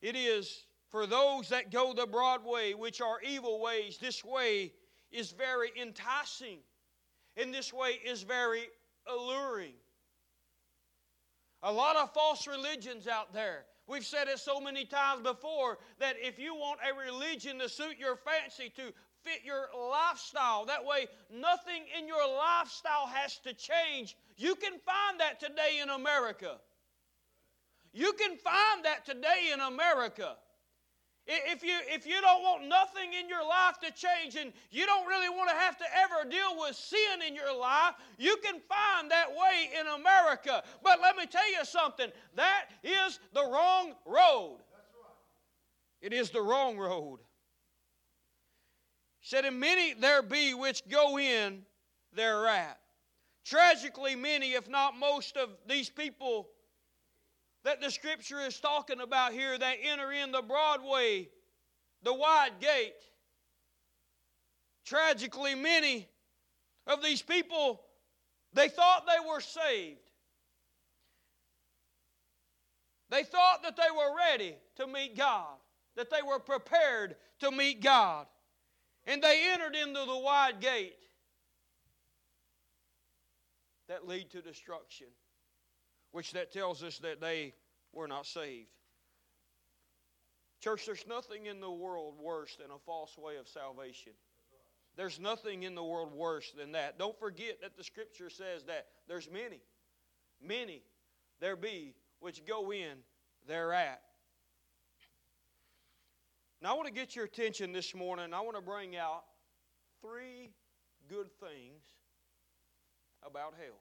It 0.00 0.16
is 0.16 0.64
for 0.92 1.06
those 1.06 1.48
that 1.48 1.72
go 1.72 1.94
the 1.94 2.06
broad 2.06 2.44
way, 2.44 2.74
which 2.74 3.00
are 3.00 3.18
evil 3.26 3.60
ways, 3.60 3.96
this 3.98 4.22
way 4.22 4.72
is 5.10 5.32
very 5.32 5.72
enticing. 5.80 6.58
And 7.36 7.52
this 7.52 7.72
way 7.72 7.98
is 8.04 8.22
very 8.22 8.64
alluring. 9.06 9.72
A 11.62 11.72
lot 11.72 11.96
of 11.96 12.12
false 12.12 12.46
religions 12.46 13.08
out 13.08 13.32
there. 13.32 13.64
We've 13.86 14.04
said 14.04 14.28
it 14.28 14.38
so 14.38 14.60
many 14.60 14.84
times 14.84 15.22
before 15.22 15.78
that 15.98 16.16
if 16.20 16.38
you 16.38 16.54
want 16.54 16.80
a 16.86 16.94
religion 16.94 17.58
to 17.60 17.70
suit 17.70 17.98
your 17.98 18.16
fancy, 18.16 18.70
to 18.76 18.92
fit 19.24 19.40
your 19.44 19.68
lifestyle, 19.74 20.66
that 20.66 20.84
way 20.84 21.06
nothing 21.32 21.84
in 21.98 22.06
your 22.06 22.28
lifestyle 22.36 23.06
has 23.06 23.38
to 23.38 23.54
change, 23.54 24.16
you 24.36 24.54
can 24.56 24.72
find 24.72 25.20
that 25.20 25.40
today 25.40 25.80
in 25.82 25.88
America. 25.88 26.58
You 27.94 28.12
can 28.12 28.36
find 28.36 28.84
that 28.84 29.06
today 29.06 29.50
in 29.54 29.60
America. 29.60 30.36
If 31.26 31.62
you, 31.62 31.76
if 31.86 32.04
you 32.04 32.20
don't 32.20 32.42
want 32.42 32.66
nothing 32.66 33.12
in 33.18 33.28
your 33.28 33.46
life 33.46 33.78
to 33.82 33.92
change 33.92 34.34
and 34.34 34.52
you 34.70 34.86
don't 34.86 35.06
really 35.06 35.28
want 35.28 35.50
to 35.50 35.54
have 35.54 35.78
to 35.78 35.84
ever 36.02 36.28
deal 36.28 36.58
with 36.58 36.74
sin 36.74 37.22
in 37.26 37.34
your 37.34 37.56
life, 37.56 37.94
you 38.18 38.36
can 38.42 38.60
find 38.68 39.10
that 39.10 39.30
way 39.30 39.70
in 39.78 39.86
America. 39.86 40.64
But 40.82 41.00
let 41.00 41.16
me 41.16 41.26
tell 41.26 41.48
you 41.48 41.64
something 41.64 42.10
that 42.34 42.64
is 42.82 43.20
the 43.32 43.42
wrong 43.42 43.92
road. 44.04 44.58
It 46.00 46.12
is 46.12 46.30
the 46.30 46.42
wrong 46.42 46.76
road. 46.76 47.20
Said, 49.20 49.44
And 49.44 49.60
many 49.60 49.94
there 49.94 50.22
be 50.22 50.54
which 50.54 50.82
go 50.88 51.18
in 51.20 51.62
thereat. 52.12 52.80
Tragically, 53.44 54.16
many, 54.16 54.54
if 54.54 54.68
not 54.68 54.98
most, 54.98 55.36
of 55.36 55.50
these 55.68 55.88
people 55.88 56.48
that 57.64 57.80
the 57.80 57.90
scripture 57.90 58.40
is 58.40 58.58
talking 58.58 59.00
about 59.00 59.32
here 59.32 59.56
that 59.56 59.76
enter 59.82 60.12
in 60.12 60.32
the 60.32 60.42
broad 60.42 60.80
way, 60.84 61.28
the 62.02 62.12
wide 62.12 62.60
gate. 62.60 62.94
Tragically, 64.84 65.54
many 65.54 66.08
of 66.86 67.02
these 67.02 67.22
people, 67.22 67.82
they 68.52 68.68
thought 68.68 69.06
they 69.06 69.28
were 69.28 69.40
saved. 69.40 69.98
They 73.10 73.22
thought 73.22 73.62
that 73.62 73.76
they 73.76 73.90
were 73.94 74.16
ready 74.16 74.56
to 74.76 74.86
meet 74.86 75.16
God, 75.16 75.54
that 75.96 76.10
they 76.10 76.22
were 76.26 76.38
prepared 76.38 77.16
to 77.40 77.50
meet 77.50 77.82
God. 77.82 78.26
And 79.04 79.22
they 79.22 79.50
entered 79.52 79.76
into 79.76 80.00
the 80.00 80.18
wide 80.18 80.60
gate 80.60 80.94
that 83.88 84.08
lead 84.08 84.30
to 84.30 84.40
destruction 84.40 85.08
which 86.12 86.32
that 86.32 86.52
tells 86.52 86.82
us 86.82 86.98
that 86.98 87.20
they 87.20 87.54
were 87.92 88.06
not 88.06 88.26
saved. 88.26 88.68
Church, 90.60 90.86
there's 90.86 91.06
nothing 91.08 91.46
in 91.46 91.60
the 91.60 91.70
world 91.70 92.14
worse 92.20 92.56
than 92.56 92.70
a 92.70 92.78
false 92.86 93.18
way 93.18 93.36
of 93.36 93.48
salvation. 93.48 94.12
There's 94.96 95.18
nothing 95.18 95.64
in 95.64 95.74
the 95.74 95.82
world 95.82 96.12
worse 96.12 96.52
than 96.56 96.72
that. 96.72 96.98
Don't 96.98 97.18
forget 97.18 97.60
that 97.62 97.76
the 97.76 97.82
scripture 97.82 98.30
says 98.30 98.62
that 98.64 98.86
there's 99.08 99.28
many, 99.30 99.60
many 100.40 100.82
there 101.40 101.56
be 101.56 101.94
which 102.20 102.46
go 102.46 102.72
in 102.72 102.98
thereat. 103.48 104.00
Now, 106.60 106.70
I 106.70 106.72
want 106.74 106.86
to 106.86 106.94
get 106.94 107.16
your 107.16 107.24
attention 107.24 107.72
this 107.72 107.92
morning. 107.92 108.32
I 108.32 108.40
want 108.40 108.54
to 108.54 108.62
bring 108.62 108.94
out 108.94 109.24
three 110.00 110.50
good 111.08 111.26
things 111.40 111.82
about 113.26 113.54
hell. 113.58 113.80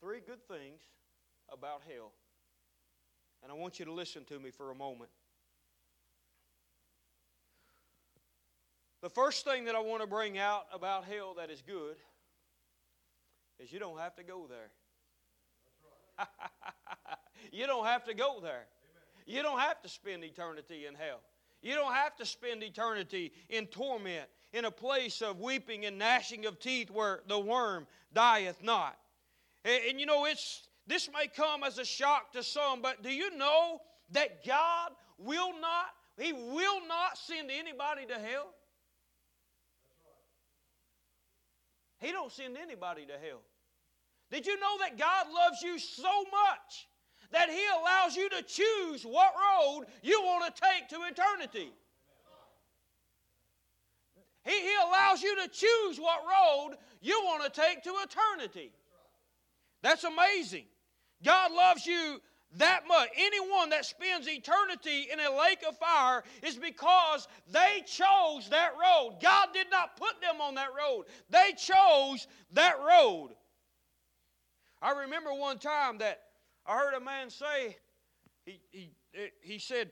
Three 0.00 0.20
good 0.26 0.46
things 0.48 0.80
about 1.52 1.82
hell. 1.92 2.12
And 3.42 3.50
I 3.50 3.54
want 3.54 3.78
you 3.78 3.84
to 3.86 3.92
listen 3.92 4.24
to 4.24 4.38
me 4.38 4.50
for 4.50 4.70
a 4.70 4.74
moment. 4.74 5.10
The 9.02 9.10
first 9.10 9.44
thing 9.44 9.64
that 9.64 9.74
I 9.74 9.80
want 9.80 10.02
to 10.02 10.06
bring 10.06 10.36
out 10.36 10.66
about 10.72 11.04
hell 11.04 11.34
that 11.38 11.50
is 11.50 11.62
good 11.62 11.96
is 13.58 13.72
you 13.72 13.78
don't 13.78 13.98
have 13.98 14.14
to 14.16 14.22
go 14.22 14.46
there. 14.48 16.26
you 17.52 17.66
don't 17.66 17.86
have 17.86 18.04
to 18.04 18.14
go 18.14 18.40
there. 18.42 18.66
You 19.26 19.42
don't 19.42 19.58
have 19.58 19.80
to 19.82 19.88
spend 19.88 20.22
eternity 20.24 20.86
in 20.86 20.94
hell. 20.94 21.20
You 21.62 21.74
don't 21.74 21.94
have 21.94 22.16
to 22.16 22.26
spend 22.26 22.62
eternity 22.62 23.32
in 23.48 23.66
torment, 23.66 24.28
in 24.52 24.64
a 24.64 24.70
place 24.70 25.22
of 25.22 25.40
weeping 25.40 25.86
and 25.86 25.98
gnashing 25.98 26.46
of 26.46 26.58
teeth 26.58 26.90
where 26.90 27.20
the 27.26 27.38
worm 27.38 27.86
dieth 28.12 28.62
not. 28.62 28.98
And, 29.64 29.82
and 29.90 30.00
you 30.00 30.06
know, 30.06 30.24
it's 30.24 30.68
this 30.86 31.08
may 31.12 31.28
come 31.28 31.62
as 31.62 31.78
a 31.78 31.84
shock 31.84 32.32
to 32.32 32.42
some, 32.42 32.82
but 32.82 33.02
do 33.02 33.10
you 33.10 33.36
know 33.36 33.80
that 34.12 34.44
God 34.44 34.90
will 35.18 35.52
not, 35.60 35.86
He 36.18 36.32
will 36.32 36.86
not 36.88 37.16
send 37.16 37.50
anybody 37.50 38.06
to 38.06 38.14
hell? 38.14 38.54
He 41.98 42.12
don't 42.12 42.32
send 42.32 42.56
anybody 42.56 43.04
to 43.06 43.12
hell. 43.12 43.40
Did 44.30 44.46
you 44.46 44.58
know 44.58 44.78
that 44.80 44.98
God 44.98 45.26
loves 45.32 45.60
you 45.62 45.78
so 45.78 46.24
much 46.24 46.88
that 47.30 47.50
He 47.50 47.62
allows 47.78 48.16
you 48.16 48.28
to 48.30 48.42
choose 48.42 49.04
what 49.04 49.32
road 49.34 49.84
you 50.02 50.20
want 50.22 50.54
to 50.54 50.62
take 50.62 50.88
to 50.88 50.96
eternity? 51.06 51.70
He, 54.44 54.52
he 54.52 54.74
allows 54.86 55.22
you 55.22 55.36
to 55.42 55.48
choose 55.48 56.00
what 56.00 56.20
road 56.22 56.76
you 57.02 57.20
want 57.24 57.44
to 57.44 57.60
take 57.60 57.82
to 57.84 57.90
eternity. 58.02 58.72
That's 59.82 60.04
amazing. 60.04 60.64
God 61.24 61.52
loves 61.52 61.86
you 61.86 62.20
that 62.56 62.82
much. 62.88 63.08
Anyone 63.16 63.70
that 63.70 63.84
spends 63.84 64.26
eternity 64.28 65.08
in 65.12 65.20
a 65.20 65.36
lake 65.38 65.62
of 65.68 65.78
fire 65.78 66.22
is 66.42 66.56
because 66.56 67.28
they 67.50 67.82
chose 67.86 68.48
that 68.50 68.72
road. 68.80 69.18
God 69.22 69.48
did 69.54 69.68
not 69.70 69.96
put 69.96 70.20
them 70.20 70.40
on 70.40 70.54
that 70.56 70.70
road, 70.76 71.04
they 71.30 71.52
chose 71.56 72.26
that 72.52 72.76
road. 72.86 73.30
I 74.82 74.92
remember 75.02 75.34
one 75.34 75.58
time 75.58 75.98
that 75.98 76.22
I 76.66 76.78
heard 76.78 76.94
a 76.94 77.00
man 77.00 77.28
say, 77.28 77.76
he, 78.46 78.60
he, 78.70 78.90
he 79.42 79.58
said, 79.58 79.90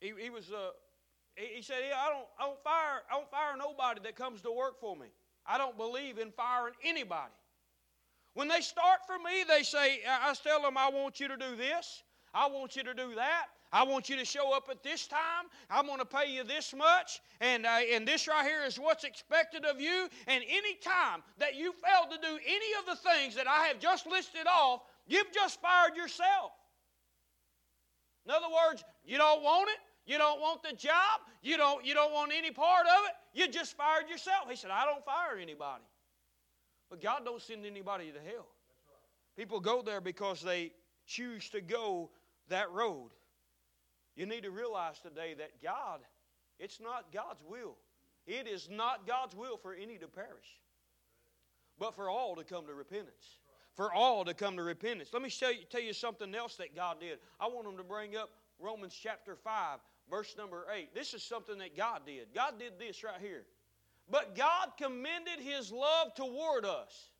he, 0.00 0.12
he 0.18 0.28
was, 0.28 0.50
uh, 0.50 0.70
he, 1.36 1.62
said, 1.62 1.76
yeah, 1.88 1.96
I 1.96 2.08
don't, 2.10 2.26
I 2.38 2.46
don't 2.46 2.62
fire, 2.64 3.02
I 3.10 3.14
don't 3.14 3.30
fire 3.30 3.56
nobody 3.56 4.00
that 4.02 4.16
comes 4.16 4.42
to 4.42 4.50
work 4.50 4.80
for 4.80 4.96
me. 4.96 5.06
I 5.46 5.56
don't 5.56 5.76
believe 5.76 6.18
in 6.18 6.32
firing 6.32 6.74
anybody. 6.84 7.32
When 8.34 8.48
they 8.48 8.60
start 8.60 9.00
for 9.06 9.18
me, 9.18 9.44
they 9.46 9.62
say, 9.62 10.00
I 10.08 10.34
tell 10.42 10.62
them, 10.62 10.76
I 10.76 10.88
want 10.88 11.20
you 11.20 11.28
to 11.28 11.36
do 11.36 11.56
this, 11.56 12.02
I 12.32 12.48
want 12.48 12.76
you 12.76 12.84
to 12.84 12.94
do 12.94 13.14
that. 13.16 13.46
I 13.72 13.84
want 13.84 14.08
you 14.08 14.16
to 14.16 14.24
show 14.24 14.52
up 14.52 14.68
at 14.68 14.82
this 14.82 15.06
time. 15.06 15.46
I'm 15.70 15.86
going 15.86 16.00
to 16.00 16.04
pay 16.04 16.28
you 16.28 16.42
this 16.42 16.74
much, 16.74 17.20
and, 17.40 17.64
uh, 17.64 17.78
and 17.92 18.06
this 18.06 18.26
right 18.26 18.44
here 18.44 18.64
is 18.64 18.78
what's 18.78 19.04
expected 19.04 19.64
of 19.64 19.80
you. 19.80 20.08
And 20.26 20.42
any 20.48 20.74
time 20.82 21.22
that 21.38 21.54
you 21.54 21.72
fail 21.72 22.10
to 22.10 22.18
do 22.20 22.38
any 22.44 22.66
of 22.80 22.86
the 22.86 22.96
things 22.96 23.36
that 23.36 23.46
I 23.46 23.66
have 23.66 23.78
just 23.78 24.06
listed 24.06 24.46
off, 24.48 24.82
you've 25.06 25.32
just 25.32 25.60
fired 25.60 25.96
yourself. 25.96 26.52
In 28.26 28.32
other 28.32 28.48
words, 28.48 28.82
you 29.04 29.18
don't 29.18 29.42
want 29.42 29.70
it, 29.70 29.78
you 30.10 30.18
don't 30.18 30.40
want 30.40 30.62
the 30.62 30.74
job, 30.74 31.20
you 31.42 31.56
don't, 31.56 31.84
you 31.84 31.94
don't 31.94 32.12
want 32.12 32.32
any 32.36 32.50
part 32.50 32.86
of 32.86 33.04
it, 33.06 33.38
you 33.38 33.48
just 33.48 33.76
fired 33.76 34.08
yourself. 34.08 34.50
He 34.50 34.56
said, 34.56 34.70
I 34.72 34.84
don't 34.84 35.04
fire 35.04 35.38
anybody. 35.40 35.84
But 36.90 37.00
God 37.00 37.24
don't 37.24 37.40
send 37.40 37.64
anybody 37.64 38.10
to 38.10 38.18
hell. 38.18 38.46
People 39.36 39.60
go 39.60 39.80
there 39.80 40.00
because 40.00 40.42
they 40.42 40.72
choose 41.06 41.48
to 41.50 41.60
go 41.60 42.10
that 42.48 42.70
road. 42.72 43.10
You 44.16 44.26
need 44.26 44.42
to 44.42 44.50
realize 44.50 44.98
today 44.98 45.34
that 45.38 45.62
God, 45.62 46.00
it's 46.58 46.80
not 46.80 47.12
God's 47.12 47.40
will. 47.48 47.76
It 48.26 48.46
is 48.46 48.68
not 48.70 49.06
God's 49.06 49.34
will 49.34 49.56
for 49.56 49.72
any 49.72 49.96
to 49.98 50.08
perish, 50.08 50.58
but 51.78 51.94
for 51.94 52.10
all 52.10 52.34
to 52.36 52.44
come 52.44 52.66
to 52.66 52.74
repentance. 52.74 53.38
For 53.76 53.92
all 53.92 54.24
to 54.24 54.34
come 54.34 54.56
to 54.56 54.62
repentance. 54.62 55.10
Let 55.12 55.22
me 55.22 55.30
tell 55.30 55.52
you, 55.52 55.60
tell 55.70 55.80
you 55.80 55.92
something 55.92 56.34
else 56.34 56.56
that 56.56 56.74
God 56.74 57.00
did. 57.00 57.18
I 57.38 57.46
want 57.46 57.64
them 57.64 57.76
to 57.76 57.84
bring 57.84 58.16
up 58.16 58.28
Romans 58.58 58.98
chapter 59.00 59.36
5, 59.36 59.78
verse 60.10 60.34
number 60.36 60.66
8. 60.74 60.94
This 60.94 61.14
is 61.14 61.22
something 61.22 61.56
that 61.58 61.76
God 61.76 62.02
did. 62.04 62.34
God 62.34 62.58
did 62.58 62.78
this 62.78 63.02
right 63.04 63.20
here. 63.20 63.44
But 64.10 64.34
God 64.34 64.70
commended 64.76 65.38
His 65.40 65.70
love 65.70 66.14
toward 66.14 66.64
us. 66.64 67.10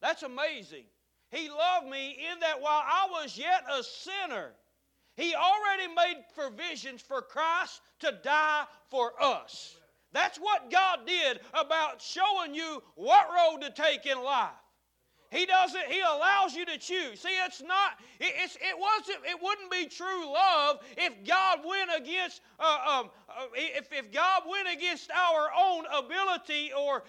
That's 0.00 0.22
amazing. 0.22 0.84
He 1.30 1.48
loved 1.48 1.88
me 1.88 2.18
in 2.32 2.40
that 2.40 2.60
while 2.60 2.82
I 2.84 3.06
was 3.10 3.38
yet 3.38 3.64
a 3.72 3.82
sinner, 3.82 4.50
He 5.16 5.34
already 5.34 5.94
made 5.94 6.24
provisions 6.34 7.00
for 7.00 7.22
Christ 7.22 7.80
to 8.00 8.18
die 8.22 8.64
for 8.88 9.12
us. 9.22 9.76
That's 10.12 10.38
what 10.38 10.70
God 10.70 11.06
did 11.06 11.40
about 11.54 12.02
showing 12.02 12.54
you 12.54 12.82
what 12.96 13.28
road 13.28 13.60
to 13.62 13.70
take 13.70 14.06
in 14.06 14.22
life. 14.22 14.50
He 15.30 15.46
doesn't. 15.46 15.86
He 15.86 16.00
allows 16.00 16.56
you 16.56 16.66
to 16.66 16.76
choose. 16.76 17.20
See, 17.20 17.36
it's 17.46 17.62
not. 17.62 17.92
It, 18.18 18.34
it's, 18.36 18.56
it 18.56 18.76
wasn't. 18.76 19.24
It 19.24 19.40
wouldn't 19.40 19.70
be 19.70 19.86
true 19.86 20.26
love 20.32 20.80
if 20.96 21.24
God 21.24 21.60
went 21.64 21.90
against. 21.96 22.40
Uh, 22.58 22.78
um, 22.88 23.10
uh, 23.28 23.46
if, 23.54 23.92
if 23.92 24.10
God 24.10 24.42
went 24.50 24.66
against 24.68 25.08
our 25.12 25.50
own 25.56 25.84
ability, 25.96 26.72
or 26.76 27.04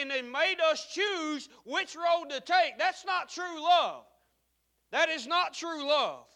and, 0.00 0.10
and 0.10 0.32
made 0.32 0.56
us 0.60 0.92
choose 0.92 1.48
which 1.64 1.94
road 1.94 2.30
to 2.30 2.40
take. 2.40 2.76
That's 2.76 3.04
not 3.04 3.28
true 3.28 3.62
love. 3.62 4.02
That 4.90 5.08
is 5.08 5.28
not 5.28 5.54
true 5.54 5.86
love. 5.86 6.26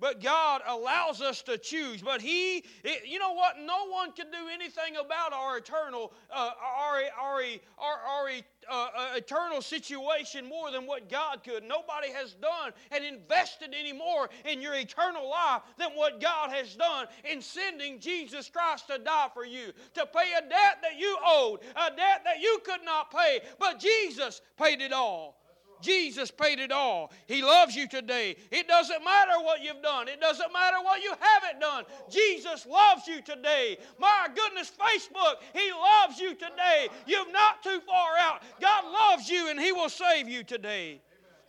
But 0.00 0.22
God 0.22 0.62
allows 0.66 1.20
us 1.20 1.42
to 1.42 1.58
choose. 1.58 2.02
But 2.02 2.20
He, 2.20 2.58
it, 2.84 3.06
you 3.06 3.18
know 3.18 3.32
what? 3.32 3.56
No 3.58 3.88
one 3.88 4.12
can 4.12 4.30
do 4.30 4.48
anything 4.52 4.96
about 4.96 5.32
our 5.32 5.58
eternal, 5.58 6.12
uh, 6.30 6.50
our, 6.62 7.00
our, 7.20 7.42
our, 7.78 7.98
our 8.06 8.30
uh, 8.70 8.88
uh, 8.96 9.16
eternal 9.16 9.60
situation 9.60 10.48
more 10.48 10.70
than 10.70 10.86
what 10.86 11.08
God 11.10 11.42
could. 11.42 11.64
Nobody 11.64 12.12
has 12.12 12.34
done 12.34 12.72
and 12.92 13.04
invested 13.04 13.74
any 13.78 13.92
more 13.92 14.28
in 14.44 14.60
your 14.60 14.74
eternal 14.74 15.28
life 15.28 15.62
than 15.78 15.90
what 15.94 16.20
God 16.20 16.50
has 16.50 16.76
done 16.76 17.06
in 17.24 17.42
sending 17.42 17.98
Jesus 17.98 18.48
Christ 18.48 18.86
to 18.88 18.98
die 18.98 19.28
for 19.34 19.44
you, 19.44 19.72
to 19.94 20.06
pay 20.06 20.32
a 20.36 20.42
debt 20.42 20.78
that 20.82 20.98
you 20.98 21.16
owed, 21.24 21.60
a 21.74 21.90
debt 21.96 22.22
that 22.24 22.40
you 22.40 22.60
could 22.64 22.84
not 22.84 23.10
pay. 23.10 23.40
But 23.58 23.80
Jesus 23.80 24.42
paid 24.56 24.80
it 24.80 24.92
all. 24.92 25.38
Jesus 25.80 26.30
paid 26.30 26.58
it 26.58 26.72
all. 26.72 27.12
He 27.26 27.42
loves 27.42 27.74
you 27.76 27.88
today. 27.88 28.36
It 28.50 28.68
doesn't 28.68 29.04
matter 29.04 29.42
what 29.42 29.62
you've 29.62 29.82
done, 29.82 30.08
it 30.08 30.20
doesn't 30.20 30.52
matter 30.52 30.76
what 30.82 31.02
you 31.02 31.12
haven't 31.20 31.60
done. 31.60 31.84
Jesus 32.10 32.66
loves 32.66 33.06
you 33.06 33.22
today. 33.22 33.78
My 33.98 34.28
goodness, 34.34 34.70
Facebook, 34.78 35.36
He 35.52 35.70
loves 35.72 36.18
you 36.18 36.34
today. 36.34 36.88
You're 37.06 37.30
not 37.30 37.62
too 37.62 37.80
far 37.86 38.10
out. 38.20 38.42
God 38.60 38.84
loves 38.84 39.28
you 39.28 39.50
and 39.50 39.60
He 39.60 39.72
will 39.72 39.88
save 39.88 40.28
you 40.28 40.44
today. 40.44 41.00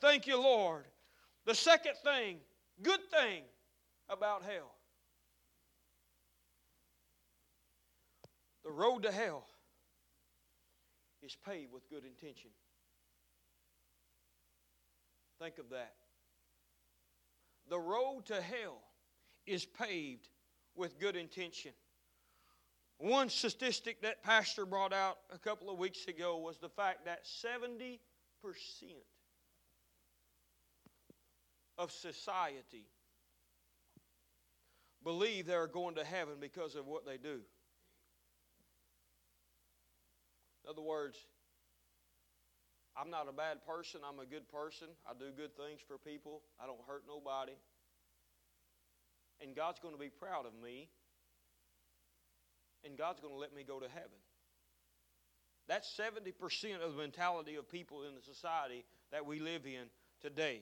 Thank 0.01 0.27
you, 0.27 0.41
Lord. 0.41 0.85
The 1.45 1.55
second 1.55 1.95
thing, 2.03 2.37
good 2.81 3.01
thing 3.11 3.43
about 4.09 4.43
hell. 4.43 4.75
The 8.63 8.71
road 8.71 9.03
to 9.03 9.11
hell 9.11 9.47
is 11.23 11.35
paved 11.45 11.73
with 11.73 11.89
good 11.89 12.03
intention. 12.05 12.51
Think 15.39 15.57
of 15.57 15.69
that. 15.69 15.93
The 17.69 17.79
road 17.79 18.25
to 18.25 18.41
hell 18.41 18.81
is 19.45 19.65
paved 19.65 20.27
with 20.75 20.99
good 20.99 21.15
intention. 21.15 21.71
One 22.97 23.29
statistic 23.29 24.01
that 24.01 24.23
Pastor 24.23 24.65
brought 24.65 24.91
out 24.91 25.19
a 25.33 25.37
couple 25.37 25.69
of 25.69 25.77
weeks 25.77 26.05
ago 26.07 26.37
was 26.37 26.57
the 26.57 26.67
fact 26.67 27.05
that 27.05 27.25
70% 27.25 27.99
of 31.77 31.91
society 31.91 32.87
believe 35.03 35.45
they're 35.45 35.67
going 35.67 35.95
to 35.95 36.03
heaven 36.03 36.35
because 36.41 36.75
of 36.75 36.85
what 36.87 37.05
they 37.05 37.17
do. 37.17 37.39
In 40.65 40.69
other 40.69 40.81
words, 40.81 41.17
I'm 42.99 43.09
not 43.09 43.29
a 43.29 43.31
bad 43.31 43.65
person. 43.65 44.01
I'm 44.03 44.19
a 44.19 44.25
good 44.25 44.51
person. 44.51 44.87
I 45.07 45.13
do 45.17 45.31
good 45.31 45.55
things 45.55 45.79
for 45.87 45.97
people. 45.97 46.41
I 46.61 46.67
don't 46.67 46.81
hurt 46.85 47.03
nobody. 47.07 47.53
And 49.39 49.55
God's 49.55 49.79
going 49.79 49.93
to 49.93 49.99
be 49.99 50.09
proud 50.09 50.45
of 50.45 50.51
me. 50.61 50.89
And 52.83 52.97
God's 52.97 53.21
going 53.21 53.33
to 53.33 53.39
let 53.39 53.55
me 53.55 53.63
go 53.63 53.79
to 53.79 53.87
heaven. 53.87 54.19
That's 55.69 55.87
70% 55.95 56.33
of 56.83 56.91
the 56.91 56.97
mentality 56.97 57.55
of 57.55 57.71
people 57.71 58.03
in 58.03 58.15
the 58.15 58.21
society 58.21 58.83
that 59.11 59.25
we 59.25 59.39
live 59.39 59.65
in 59.65 59.87
today. 60.21 60.61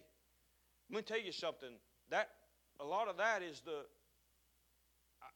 Let 0.92 0.98
me 0.98 1.02
tell 1.02 1.20
you 1.20 1.32
something. 1.32 1.74
That 2.12 2.30
a 2.80 2.86
lot 2.86 3.08
of 3.08 3.18
that 3.18 3.42
is 3.42 3.62
the 3.62 3.86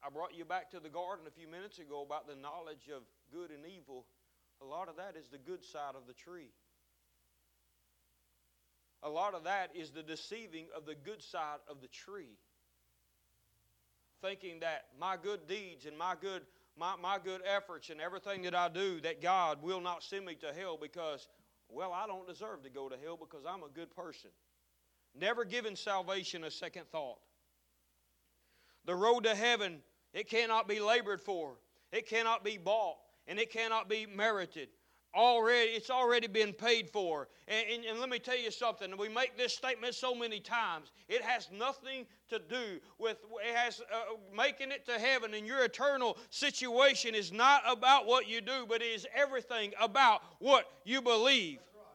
I 0.03 0.09
brought 0.09 0.35
you 0.35 0.45
back 0.45 0.69
to 0.71 0.79
the 0.79 0.89
garden 0.89 1.25
a 1.27 1.31
few 1.31 1.47
minutes 1.47 1.79
ago 1.79 2.01
about 2.01 2.27
the 2.27 2.35
knowledge 2.35 2.89
of 2.95 3.01
good 3.33 3.49
and 3.49 3.65
evil. 3.65 4.05
A 4.61 4.65
lot 4.65 4.89
of 4.89 4.95
that 4.97 5.15
is 5.17 5.27
the 5.29 5.37
good 5.37 5.63
side 5.63 5.95
of 5.95 6.05
the 6.05 6.13
tree 6.13 6.51
a 9.03 9.09
lot 9.09 9.33
of 9.33 9.43
that 9.45 9.71
is 9.75 9.89
the 9.89 10.03
deceiving 10.03 10.65
of 10.75 10.85
the 10.85 10.95
good 10.95 11.21
side 11.21 11.59
of 11.67 11.81
the 11.81 11.87
tree. 11.87 12.37
Thinking 14.21 14.59
that 14.59 14.85
my 14.99 15.17
good 15.21 15.47
deeds 15.47 15.85
and 15.85 15.97
my 15.97 16.13
good, 16.19 16.43
my, 16.77 16.93
my 17.01 17.17
good 17.23 17.41
efforts 17.45 17.89
and 17.89 17.99
everything 17.99 18.43
that 18.43 18.53
I 18.53 18.69
do, 18.69 19.01
that 19.01 19.21
God 19.21 19.63
will 19.63 19.81
not 19.81 20.03
send 20.03 20.25
me 20.25 20.35
to 20.35 20.53
hell 20.53 20.77
because, 20.79 21.27
well, 21.69 21.91
I 21.91 22.05
don't 22.05 22.27
deserve 22.27 22.61
to 22.63 22.69
go 22.69 22.89
to 22.89 22.95
hell 23.03 23.17
because 23.17 23.43
I'm 23.47 23.63
a 23.63 23.69
good 23.69 23.95
person. 23.95 24.29
Never 25.19 25.43
giving 25.43 25.75
salvation 25.75 26.43
a 26.43 26.51
second 26.51 26.85
thought. 26.91 27.17
The 28.85 28.95
road 28.95 29.23
to 29.23 29.35
heaven, 29.35 29.79
it 30.13 30.29
cannot 30.29 30.67
be 30.67 30.79
labored 30.79 31.21
for, 31.21 31.55
it 31.91 32.07
cannot 32.07 32.43
be 32.43 32.57
bought, 32.57 32.97
and 33.27 33.39
it 33.39 33.51
cannot 33.51 33.89
be 33.89 34.05
merited 34.05 34.69
already 35.15 35.71
it's 35.71 35.89
already 35.89 36.27
been 36.27 36.53
paid 36.53 36.89
for. 36.89 37.27
And, 37.47 37.65
and, 37.73 37.85
and, 37.85 37.99
let 37.99 38.09
me 38.09 38.19
tell 38.19 38.37
you 38.37 38.51
something. 38.51 38.95
We 38.97 39.09
make 39.09 39.37
this 39.37 39.53
statement 39.53 39.95
so 39.95 40.15
many 40.15 40.39
times. 40.39 40.91
It 41.09 41.21
has 41.21 41.49
nothing 41.51 42.05
to 42.29 42.39
do 42.39 42.79
with 42.97 43.17
it 43.45 43.55
has 43.55 43.81
uh, 43.81 44.15
making 44.35 44.71
it 44.71 44.85
to 44.85 44.93
heaven 44.93 45.33
and 45.33 45.45
your 45.45 45.63
eternal 45.63 46.17
situation 46.29 47.13
is 47.15 47.31
not 47.31 47.61
about 47.67 48.05
what 48.05 48.27
you 48.27 48.41
do 48.41 48.65
but 48.67 48.81
it 48.81 48.85
is 48.85 49.05
everything 49.13 49.73
about 49.79 50.21
what 50.39 50.65
you 50.85 51.01
believe. 51.01 51.59
Right. 51.75 51.85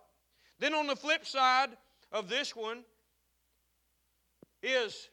then 0.59 0.75
on 0.75 0.87
the 0.87 0.97
flip 0.97 1.27
side 1.27 1.71
of 2.13 2.29
this 2.29 2.55
one 2.55 2.85
is 4.63 5.09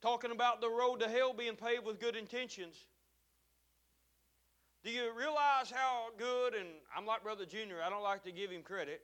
talking 0.00 0.30
about 0.30 0.60
the 0.60 0.68
road 0.68 1.00
to 1.00 1.08
hell 1.08 1.32
being 1.32 1.56
paved 1.56 1.84
with 1.84 2.00
good 2.00 2.16
intentions 2.16 2.76
do 4.84 4.90
you 4.90 5.10
realize 5.16 5.72
how 5.72 6.08
good, 6.18 6.54
and 6.54 6.68
I'm 6.94 7.06
like 7.06 7.22
Brother 7.22 7.46
Junior, 7.46 7.76
I 7.82 7.88
don't 7.88 8.02
like 8.02 8.22
to 8.24 8.32
give 8.32 8.50
him 8.50 8.62
credit, 8.62 9.00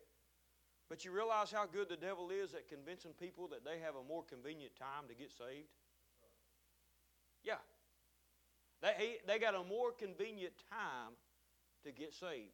but 0.91 1.07
you 1.07 1.11
realize 1.11 1.51
how 1.51 1.65
good 1.65 1.89
the 1.89 1.97
devil 1.97 2.29
is 2.31 2.53
at 2.53 2.69
convincing 2.69 3.13
people 3.19 3.49
that 3.49 3.65
they 3.65 3.79
have 3.83 3.95
a 3.97 4.07
more 4.07 4.23
convenient 4.23 4.77
time 4.77 5.09
to 5.09 5.15
get 5.15 5.31
saved? 5.31 5.69
Yeah. 7.43 7.63
They, 8.83 9.17
they 9.27 9.39
got 9.39 9.55
a 9.55 9.65
more 9.65 9.93
convenient 9.93 10.53
time 10.71 11.17
to 11.85 11.93
get 11.93 12.13
saved. 12.13 12.53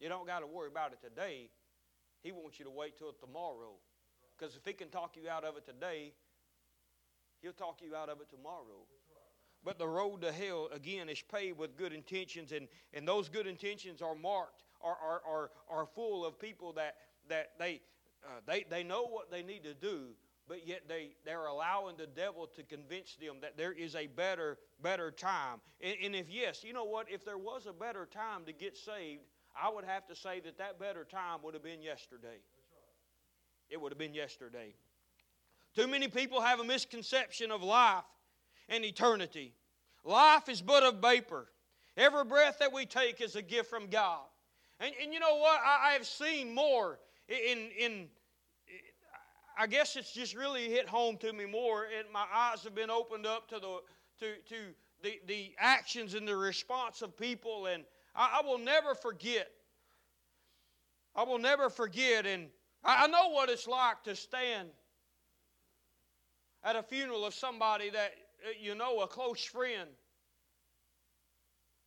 You 0.00 0.08
don't 0.08 0.26
got 0.26 0.40
to 0.40 0.46
worry 0.46 0.68
about 0.68 0.92
it 0.92 1.02
today. 1.02 1.50
He 2.22 2.32
wants 2.32 2.58
you 2.58 2.64
to 2.64 2.70
wait 2.70 2.96
till 2.96 3.12
tomorrow. 3.12 3.76
Because 4.36 4.56
if 4.56 4.64
he 4.64 4.72
can 4.72 4.88
talk 4.88 5.14
you 5.14 5.28
out 5.28 5.44
of 5.44 5.56
it 5.56 5.66
today, 5.66 6.14
he'll 7.42 7.52
talk 7.52 7.80
you 7.82 7.94
out 7.94 8.08
of 8.08 8.20
it 8.20 8.30
tomorrow. 8.30 8.88
But 9.64 9.78
the 9.78 9.88
road 9.88 10.20
to 10.22 10.30
hell, 10.30 10.68
again, 10.72 11.08
is 11.08 11.22
paved 11.22 11.58
with 11.58 11.76
good 11.76 11.92
intentions, 11.92 12.52
and, 12.52 12.68
and 12.92 13.08
those 13.08 13.28
good 13.28 13.46
intentions 13.46 14.02
are 14.02 14.14
marked, 14.14 14.62
are, 14.82 14.96
are, 15.02 15.22
are, 15.26 15.50
are 15.70 15.86
full 15.86 16.26
of 16.26 16.38
people 16.38 16.74
that, 16.74 16.96
that 17.28 17.52
they, 17.58 17.80
uh, 18.24 18.40
they, 18.46 18.66
they 18.68 18.84
know 18.84 19.04
what 19.04 19.30
they 19.30 19.42
need 19.42 19.64
to 19.64 19.72
do, 19.72 20.08
but 20.46 20.66
yet 20.66 20.82
they, 20.86 21.12
they're 21.24 21.46
allowing 21.46 21.96
the 21.96 22.06
devil 22.06 22.46
to 22.54 22.62
convince 22.62 23.16
them 23.16 23.36
that 23.40 23.56
there 23.56 23.72
is 23.72 23.94
a 23.96 24.06
better, 24.06 24.58
better 24.82 25.10
time. 25.10 25.60
And, 25.80 25.96
and 26.04 26.14
if 26.14 26.28
yes, 26.28 26.62
you 26.62 26.74
know 26.74 26.84
what? 26.84 27.10
If 27.10 27.24
there 27.24 27.38
was 27.38 27.66
a 27.66 27.72
better 27.72 28.04
time 28.04 28.44
to 28.44 28.52
get 28.52 28.76
saved, 28.76 29.22
I 29.58 29.70
would 29.70 29.84
have 29.84 30.06
to 30.08 30.14
say 30.14 30.40
that 30.40 30.58
that 30.58 30.78
better 30.78 31.04
time 31.04 31.38
would 31.42 31.54
have 31.54 31.62
been 31.62 31.80
yesterday. 31.80 32.42
It 33.70 33.80
would 33.80 33.92
have 33.92 33.98
been 33.98 34.12
yesterday. 34.12 34.74
Too 35.74 35.88
many 35.88 36.08
people 36.08 36.42
have 36.42 36.60
a 36.60 36.64
misconception 36.64 37.50
of 37.50 37.62
life 37.62 38.04
and 38.68 38.84
eternity. 38.84 39.54
Life 40.04 40.48
is 40.48 40.60
but 40.60 40.82
a 40.82 40.92
vapor. 40.92 41.46
Every 41.96 42.24
breath 42.24 42.58
that 42.58 42.72
we 42.72 42.86
take 42.86 43.20
is 43.20 43.36
a 43.36 43.42
gift 43.42 43.70
from 43.70 43.86
God. 43.86 44.24
And, 44.80 44.92
and 45.02 45.12
you 45.12 45.20
know 45.20 45.36
what? 45.36 45.60
I, 45.64 45.90
I 45.90 45.92
have 45.92 46.06
seen 46.06 46.54
more 46.54 46.98
in, 47.28 47.70
in, 47.78 48.08
I 49.56 49.66
guess 49.66 49.96
it's 49.96 50.12
just 50.12 50.34
really 50.34 50.68
hit 50.68 50.88
home 50.88 51.16
to 51.18 51.32
me 51.32 51.46
more, 51.46 51.84
and 51.84 52.10
my 52.12 52.26
eyes 52.34 52.64
have 52.64 52.74
been 52.74 52.90
opened 52.90 53.26
up 53.26 53.48
to 53.48 53.60
the, 53.60 53.78
to, 54.20 54.34
to 54.48 54.56
the, 55.02 55.20
the 55.26 55.52
actions 55.58 56.14
and 56.14 56.26
the 56.26 56.36
response 56.36 57.02
of 57.02 57.16
people, 57.16 57.66
and 57.66 57.84
I, 58.14 58.40
I 58.42 58.46
will 58.46 58.58
never 58.58 58.94
forget. 58.94 59.48
I 61.14 61.22
will 61.22 61.38
never 61.38 61.70
forget, 61.70 62.26
and 62.26 62.48
I, 62.82 63.04
I 63.04 63.06
know 63.06 63.28
what 63.28 63.48
it's 63.48 63.68
like 63.68 64.02
to 64.04 64.16
stand 64.16 64.68
at 66.64 66.74
a 66.76 66.82
funeral 66.82 67.24
of 67.24 67.34
somebody 67.34 67.90
that 67.90 68.12
Uh, 68.44 68.48
you 68.60 68.74
know, 68.74 69.00
a 69.00 69.06
close 69.06 69.42
friend, 69.42 69.88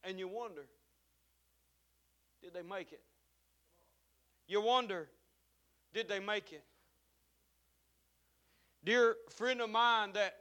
and 0.03 0.17
you 0.17 0.27
wonder, 0.27 0.65
did 2.41 2.53
they 2.53 2.63
make 2.63 2.91
it? 2.91 3.01
You 4.47 4.61
wonder, 4.61 5.07
did 5.93 6.09
they 6.09 6.19
make 6.19 6.51
it? 6.51 6.63
Dear 8.83 9.15
friend 9.29 9.61
of 9.61 9.69
mine 9.69 10.13
that 10.13 10.33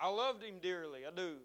I 0.00 0.08
loved 0.08 0.42
him 0.42 0.58
dearly, 0.60 1.00
I 1.06 1.14
do. 1.14 1.36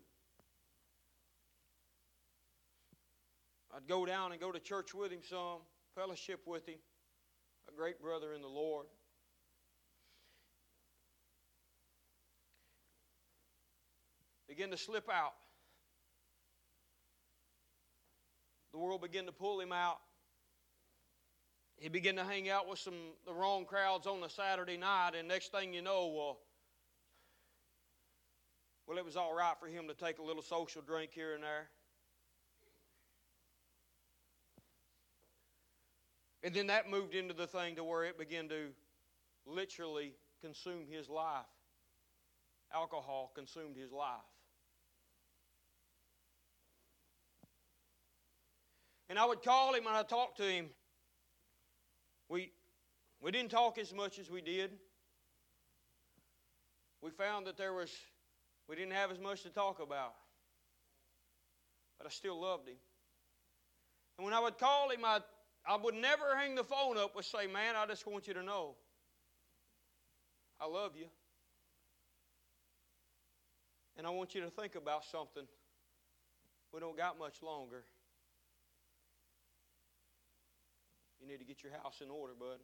I'd 3.76 3.88
go 3.88 4.06
down 4.06 4.32
and 4.32 4.42
go 4.42 4.52
to 4.52 4.60
church 4.60 4.96
with 4.96 5.12
him 5.12 5.22
some, 5.28 5.60
fellowship 5.96 6.42
with 6.48 6.68
him 6.68 6.78
great 7.76 8.02
brother 8.02 8.34
in 8.34 8.42
the 8.42 8.48
Lord. 8.48 8.86
Began 14.48 14.70
to 14.70 14.78
slip 14.78 15.10
out. 15.12 15.34
The 18.72 18.78
world 18.78 19.02
began 19.02 19.26
to 19.26 19.32
pull 19.32 19.60
him 19.60 19.72
out. 19.72 19.98
He 21.78 21.90
began 21.90 22.16
to 22.18 22.24
hang 22.24 22.50
out 22.50 22.70
with 22.70 22.80
some 22.80 22.94
the 23.26 23.34
wrong 23.34 23.66
crowds 23.66 24.08
on 24.08 24.24
a 24.24 24.30
Saturday 24.30 24.78
night, 24.78 25.12
and 25.18 25.28
next 25.28 25.52
thing 25.52 25.74
you 25.74 25.82
know, 25.82 26.08
well, 26.16 26.40
well, 28.88 28.98
it 28.98 29.06
was 29.06 29.16
all 29.16 29.34
right 29.34 29.56
for 29.60 29.68
him 29.68 29.88
to 29.88 29.94
take 29.94 30.20
a 30.20 30.24
little 30.24 30.44
social 30.44 30.82
drink 30.82 31.12
here 31.14 31.34
and 31.34 31.44
there. 31.44 31.70
And 36.44 36.54
then 36.54 36.68
that 36.68 36.90
moved 36.90 37.16
into 37.16 37.34
the 37.34 37.48
thing 37.48 37.78
to 37.78 37.84
where 37.84 38.04
it 38.04 38.18
began 38.18 38.50
to 38.50 38.68
literally 39.46 40.14
consume 40.42 40.86
his 40.90 41.08
life. 41.08 41.46
Alcohol 42.74 43.32
consumed 43.34 43.78
his 43.78 43.92
life. 43.92 44.20
And 49.10 49.18
I 49.18 49.26
would 49.26 49.42
call 49.42 49.74
him 49.74 49.86
and 49.88 49.96
I'd 49.96 50.10
talk 50.10 50.36
to 50.38 50.44
him. 50.44 50.70
We, 52.30 52.52
we 53.22 53.32
didn't 53.32 53.52
talk 53.52 53.78
as 53.78 53.94
much 53.94 54.20
as 54.20 54.30
we 54.30 54.42
did. 54.42 54.72
We 57.02 57.12
found 57.12 57.48
that 57.48 57.58
there 57.58 57.74
was, 57.74 57.92
we 58.68 58.76
didn't 58.76 58.94
have 58.94 59.12
as 59.12 59.20
much 59.20 59.44
to 59.44 59.50
talk 59.50 59.80
about. 59.80 60.16
But 61.98 62.08
I 62.08 62.10
still 62.10 62.42
loved 62.42 62.68
him. 62.68 62.78
And 64.18 64.26
when 64.26 64.34
I 64.34 64.40
would 64.40 64.58
call 64.58 64.90
him, 64.90 65.06
I'd 65.06 65.22
I 65.66 65.78
would 65.78 65.96
never 65.96 66.36
hang 66.36 66.56
the 66.56 66.64
phone 66.64 66.98
up 66.98 67.16
with 67.16 67.26
say, 67.26 67.48
man, 67.48 67.76
I 67.78 67.86
just 67.86 68.06
want 68.06 68.28
you 68.28 68.34
to 68.34 68.44
know 68.44 68.76
I 70.60 70.66
love 70.66 70.92
you. 70.98 71.08
And 73.98 74.08
I 74.08 74.10
want 74.12 74.34
you 74.34 74.42
to 74.42 74.50
think 74.50 74.76
about 74.76 75.04
something. 75.04 75.44
We 76.74 76.80
don't 76.80 76.98
got 76.98 77.20
much 77.20 77.42
longer. 77.44 77.84
You 81.22 81.28
need 81.28 81.40
to 81.40 81.46
get 81.46 81.64
your 81.64 81.74
house 81.74 82.02
in 82.02 82.10
order, 82.10 82.34
bud. 82.38 82.60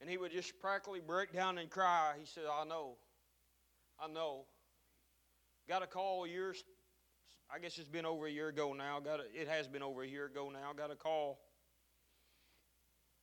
And 0.00 0.10
he 0.10 0.16
would 0.16 0.32
just 0.32 0.58
practically 0.60 1.00
break 1.00 1.32
down 1.32 1.58
and 1.58 1.70
cry. 1.70 2.12
He 2.18 2.26
said, 2.26 2.44
I 2.50 2.64
know. 2.64 2.96
I 3.98 4.08
know. 4.08 4.44
Got 5.68 5.82
a 5.82 5.86
call 5.86 6.26
years 6.26 6.62
I 7.54 7.58
guess 7.58 7.78
it's 7.78 7.88
been 7.88 8.06
over 8.06 8.26
a 8.26 8.30
year 8.30 8.48
ago 8.48 8.72
now. 8.72 9.00
Got 9.00 9.20
a, 9.20 9.24
it 9.34 9.48
has 9.48 9.68
been 9.68 9.82
over 9.82 10.02
a 10.02 10.06
year 10.06 10.26
ago 10.26 10.50
now. 10.52 10.72
Got 10.76 10.90
a 10.90 10.96
call. 10.96 11.38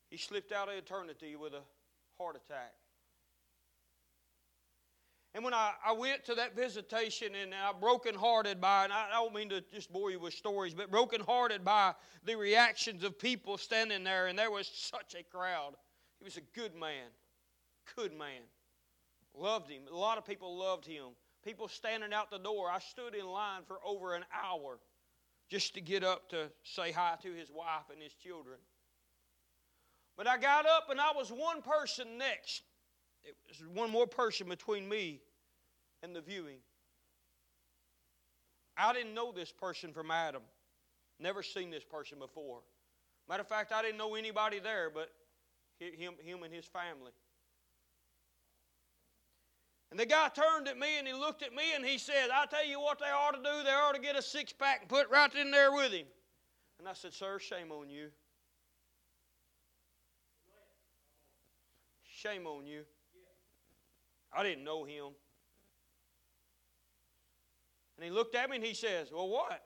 He 0.10 0.18
slipped 0.18 0.52
out 0.52 0.70
of 0.70 0.76
eternity 0.76 1.36
with 1.36 1.54
a 1.54 1.62
heart 2.18 2.36
attack. 2.36 2.74
And 5.36 5.44
when 5.44 5.54
I, 5.54 5.72
I 5.84 5.94
went 5.94 6.24
to 6.26 6.36
that 6.36 6.56
visitation 6.56 7.34
and 7.34 7.54
I 7.56 7.72
brokenhearted 7.74 8.62
by, 8.62 8.84
and 8.84 8.94
I, 8.94 9.08
I 9.10 9.14
don't 9.14 9.34
mean 9.34 9.50
to 9.50 9.62
just 9.74 9.92
bore 9.92 10.12
you 10.12 10.20
with 10.20 10.36
stories, 10.36 10.76
but 10.76 10.92
brokenhearted 10.92 11.66
by 11.66 11.94
the 12.24 12.36
reactions 12.36 13.04
of 13.04 13.18
people 13.18 13.58
standing 13.58 14.04
there, 14.04 14.28
and 14.28 14.38
there 14.38 14.52
was 14.52 14.68
such 14.72 15.16
a 15.20 15.24
crowd. 15.24 15.74
He 16.20 16.24
was 16.24 16.38
a 16.38 16.42
good 16.54 16.76
man, 16.76 17.08
good 17.96 18.14
man. 18.14 18.42
Loved 19.36 19.72
him. 19.72 19.82
A 19.92 19.96
lot 19.96 20.20
of 20.20 20.26
people 20.26 20.56
loved 20.56 20.86
him 20.86 21.06
people 21.44 21.68
standing 21.68 22.14
out 22.14 22.32
the 22.32 22.40
door. 22.40 22.70
I 22.70 22.80
stood 22.80 23.16
in 23.16 23.26
line 23.28 23.62
for 23.68 23.78
over 23.86 24.16
an 24.16 24.24
hour 24.34 24.80
just 25.50 25.74
to 25.76 25.82
get 25.82 26.04
up 26.04 26.30
to 26.30 26.50
say 26.64 26.92
hi 26.92 27.16
to 27.22 27.34
his 27.34 27.50
wife 27.52 27.90
and 27.92 28.02
his 28.02 28.14
children. 28.14 28.58
But 30.18 30.28
I 30.28 30.38
got 30.38 30.66
up 30.66 30.90
and 30.90 31.00
I 31.02 31.12
was 31.16 31.30
one 31.30 31.62
person 31.62 32.18
next. 32.18 32.64
It 33.24 33.36
was 33.48 33.68
one 33.74 33.90
more 33.90 34.08
person 34.08 34.48
between 34.48 34.88
me 34.88 35.22
and 36.02 36.16
the 36.16 36.22
viewing. 36.22 36.60
I 38.78 38.94
didn't 38.94 39.14
know 39.14 39.32
this 39.32 39.52
person 39.52 39.94
from 39.94 40.12
Adam. 40.12 40.42
Never 41.20 41.44
seen 41.44 41.70
this 41.70 41.84
person 41.84 42.20
before. 42.20 42.60
Matter 43.30 43.42
of 43.42 43.48
fact, 43.48 43.72
I 43.72 43.82
didn't 43.82 43.98
know 43.98 44.16
anybody 44.16 44.60
there 44.60 44.90
but 44.90 45.10
him, 45.80 46.14
him 46.24 46.44
and 46.44 46.54
his 46.54 46.66
family. 46.66 47.12
And 49.94 50.00
the 50.00 50.08
guy 50.08 50.28
turned 50.30 50.68
at 50.68 50.76
me 50.76 50.98
and 50.98 51.08
he 51.08 51.14
looked 51.14 51.44
at 51.44 51.54
me 51.54 51.62
and 51.76 51.86
he 51.86 52.00
said, 52.00 52.30
I 52.34 52.48
tell 52.48 52.66
you 52.66 52.82
what 52.82 52.98
they 52.98 53.06
ought 53.06 53.36
to 53.36 53.38
do. 53.38 53.64
They 53.64 53.70
ought 53.70 53.94
to 53.94 54.02
get 54.02 54.16
a 54.16 54.24
six 54.24 54.52
pack 54.52 54.80
and 54.80 54.90
put 54.90 55.08
right 55.12 55.32
in 55.36 55.52
there 55.52 55.72
with 55.72 55.92
him. 55.92 56.08
And 56.80 56.90
I 56.90 56.94
said, 56.94 57.14
Sir, 57.14 57.38
shame 57.38 57.72
on 57.72 57.92
you. 57.92 58.08
Shame 62.12 62.48
on 62.48 62.66
you. 62.66 62.86
I 64.36 64.42
didn't 64.42 64.64
know 64.64 64.84
him. 64.84 65.10
And 67.96 68.04
he 68.04 68.10
looked 68.10 68.34
at 68.34 68.50
me 68.50 68.56
and 68.56 68.66
he 68.66 68.74
says, 68.74 69.12
Well, 69.14 69.30
what? 69.30 69.62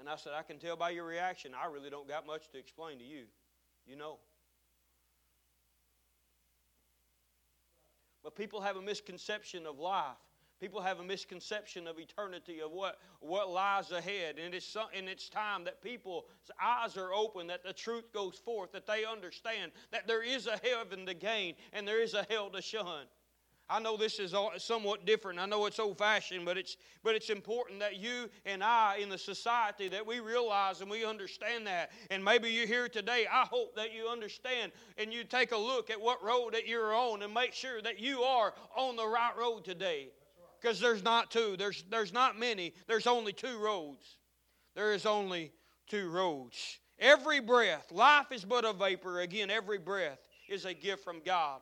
And 0.00 0.08
I 0.08 0.16
said, 0.16 0.32
I 0.36 0.42
can 0.42 0.58
tell 0.58 0.74
by 0.74 0.90
your 0.90 1.04
reaction, 1.04 1.52
I 1.54 1.72
really 1.72 1.90
don't 1.90 2.08
got 2.08 2.26
much 2.26 2.50
to 2.50 2.58
explain 2.58 2.98
to 2.98 3.04
you. 3.04 3.26
You 3.86 3.94
know. 3.94 4.18
But 8.22 8.34
people 8.34 8.60
have 8.60 8.76
a 8.76 8.82
misconception 8.82 9.66
of 9.66 9.78
life. 9.78 10.16
People 10.60 10.82
have 10.82 11.00
a 11.00 11.04
misconception 11.04 11.86
of 11.86 11.98
eternity, 11.98 12.60
of 12.60 12.70
what, 12.70 12.98
what 13.20 13.48
lies 13.48 13.92
ahead. 13.92 14.36
And 14.38 14.54
it's, 14.54 14.76
and 14.94 15.08
it's 15.08 15.30
time 15.30 15.64
that 15.64 15.82
people's 15.82 16.24
eyes 16.62 16.98
are 16.98 17.14
open, 17.14 17.46
that 17.46 17.64
the 17.64 17.72
truth 17.72 18.12
goes 18.12 18.36
forth, 18.36 18.70
that 18.72 18.86
they 18.86 19.06
understand 19.06 19.72
that 19.90 20.06
there 20.06 20.22
is 20.22 20.46
a 20.46 20.60
heaven 20.62 21.06
to 21.06 21.14
gain 21.14 21.54
and 21.72 21.88
there 21.88 22.02
is 22.02 22.12
a 22.12 22.26
hell 22.28 22.50
to 22.50 22.60
shun. 22.60 23.06
I 23.70 23.78
know 23.78 23.96
this 23.96 24.18
is 24.18 24.34
somewhat 24.58 25.06
different. 25.06 25.38
I 25.38 25.46
know 25.46 25.66
it's 25.66 25.78
old 25.78 25.96
fashioned, 25.96 26.44
but 26.44 26.58
it's, 26.58 26.76
but 27.04 27.14
it's 27.14 27.30
important 27.30 27.78
that 27.78 27.96
you 27.96 28.28
and 28.44 28.64
I 28.64 28.98
in 29.00 29.08
the 29.08 29.16
society 29.16 29.88
that 29.88 30.04
we 30.04 30.18
realize 30.18 30.80
and 30.80 30.90
we 30.90 31.04
understand 31.04 31.68
that. 31.68 31.92
And 32.10 32.24
maybe 32.24 32.50
you're 32.50 32.66
here 32.66 32.88
today. 32.88 33.26
I 33.30 33.44
hope 33.44 33.76
that 33.76 33.94
you 33.94 34.08
understand 34.08 34.72
and 34.98 35.12
you 35.12 35.22
take 35.22 35.52
a 35.52 35.56
look 35.56 35.88
at 35.88 36.00
what 36.00 36.22
road 36.22 36.54
that 36.54 36.66
you're 36.66 36.92
on 36.92 37.22
and 37.22 37.32
make 37.32 37.52
sure 37.52 37.80
that 37.80 38.00
you 38.00 38.22
are 38.22 38.54
on 38.76 38.96
the 38.96 39.06
right 39.06 39.36
road 39.38 39.64
today. 39.64 40.08
Because 40.60 40.80
there's 40.80 41.04
not 41.04 41.30
two, 41.30 41.54
there's, 41.56 41.84
there's 41.90 42.12
not 42.12 42.38
many, 42.38 42.74
there's 42.88 43.06
only 43.06 43.32
two 43.32 43.56
roads. 43.58 44.16
There 44.74 44.92
is 44.92 45.06
only 45.06 45.52
two 45.88 46.10
roads. 46.10 46.80
Every 46.98 47.40
breath, 47.40 47.92
life 47.92 48.32
is 48.32 48.44
but 48.44 48.64
a 48.64 48.72
vapor. 48.72 49.20
Again, 49.20 49.48
every 49.48 49.78
breath 49.78 50.18
is 50.48 50.64
a 50.64 50.74
gift 50.74 51.04
from 51.04 51.20
God. 51.24 51.60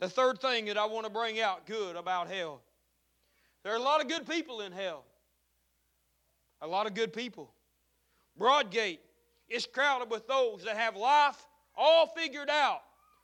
The 0.00 0.08
third 0.08 0.40
thing 0.40 0.66
that 0.66 0.76
I 0.76 0.86
want 0.86 1.06
to 1.06 1.12
bring 1.12 1.40
out 1.40 1.66
good 1.66 1.96
about 1.96 2.28
hell. 2.28 2.60
There 3.62 3.72
are 3.72 3.76
a 3.76 3.82
lot 3.82 4.00
of 4.00 4.08
good 4.08 4.28
people 4.28 4.60
in 4.60 4.72
hell. 4.72 5.04
A 6.60 6.66
lot 6.66 6.86
of 6.86 6.94
good 6.94 7.12
people. 7.12 7.52
Broadgate 8.38 8.98
is 9.48 9.66
crowded 9.66 10.10
with 10.10 10.26
those 10.26 10.64
that 10.64 10.76
have 10.76 10.96
life 10.96 11.36
all 11.76 12.06
figured 12.16 12.50
out. 12.50 12.80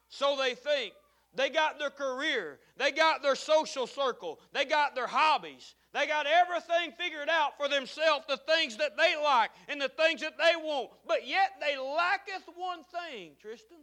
So 0.09 0.37
they 0.37 0.55
think. 0.55 0.95
They 1.35 1.49
got 1.49 1.79
their 1.79 1.91
career. 1.91 2.59
They 2.77 2.91
got 2.91 3.23
their 3.23 3.37
social 3.37 3.87
circle. 3.87 4.41
They 4.53 4.65
got 4.65 4.95
their 4.95 5.07
hobbies. 5.07 5.75
They 5.93 6.07
got 6.07 6.27
everything 6.27 6.93
figured 6.99 7.29
out 7.29 7.57
for 7.57 7.69
themselves, 7.69 8.25
the 8.29 8.37
things 8.37 8.77
that 8.79 8.97
they 8.97 9.15
like 9.17 9.51
and 9.69 9.81
the 9.81 9.89
things 9.89 10.21
that 10.23 10.39
they 10.39 10.57
want. 10.57 10.91
But 11.07 11.27
yet 11.27 11.53
they 11.61 11.79
lacketh 11.79 12.49
one 12.57 12.81
thing, 12.85 13.33
Tristan. 13.41 13.79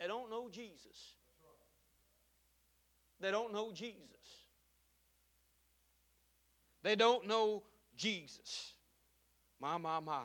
They 0.00 0.06
don't 0.06 0.30
know 0.30 0.48
Jesus. 0.50 1.14
They 3.20 3.30
don't 3.30 3.52
know 3.52 3.70
Jesus. 3.72 4.00
They 6.82 6.96
don't 6.96 7.28
know 7.28 7.62
Jesus. 7.96 8.72
My, 9.60 9.76
my, 9.76 10.00
my. 10.00 10.22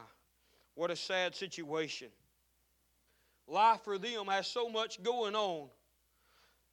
What 0.76 0.92
a 0.92 0.96
sad 0.96 1.36
situation. 1.36 2.08
Life 3.48 3.82
for 3.84 3.98
them 3.98 4.28
has 4.28 4.48
so 4.48 4.70
much 4.70 5.04
going 5.04 5.36
on 5.36 5.68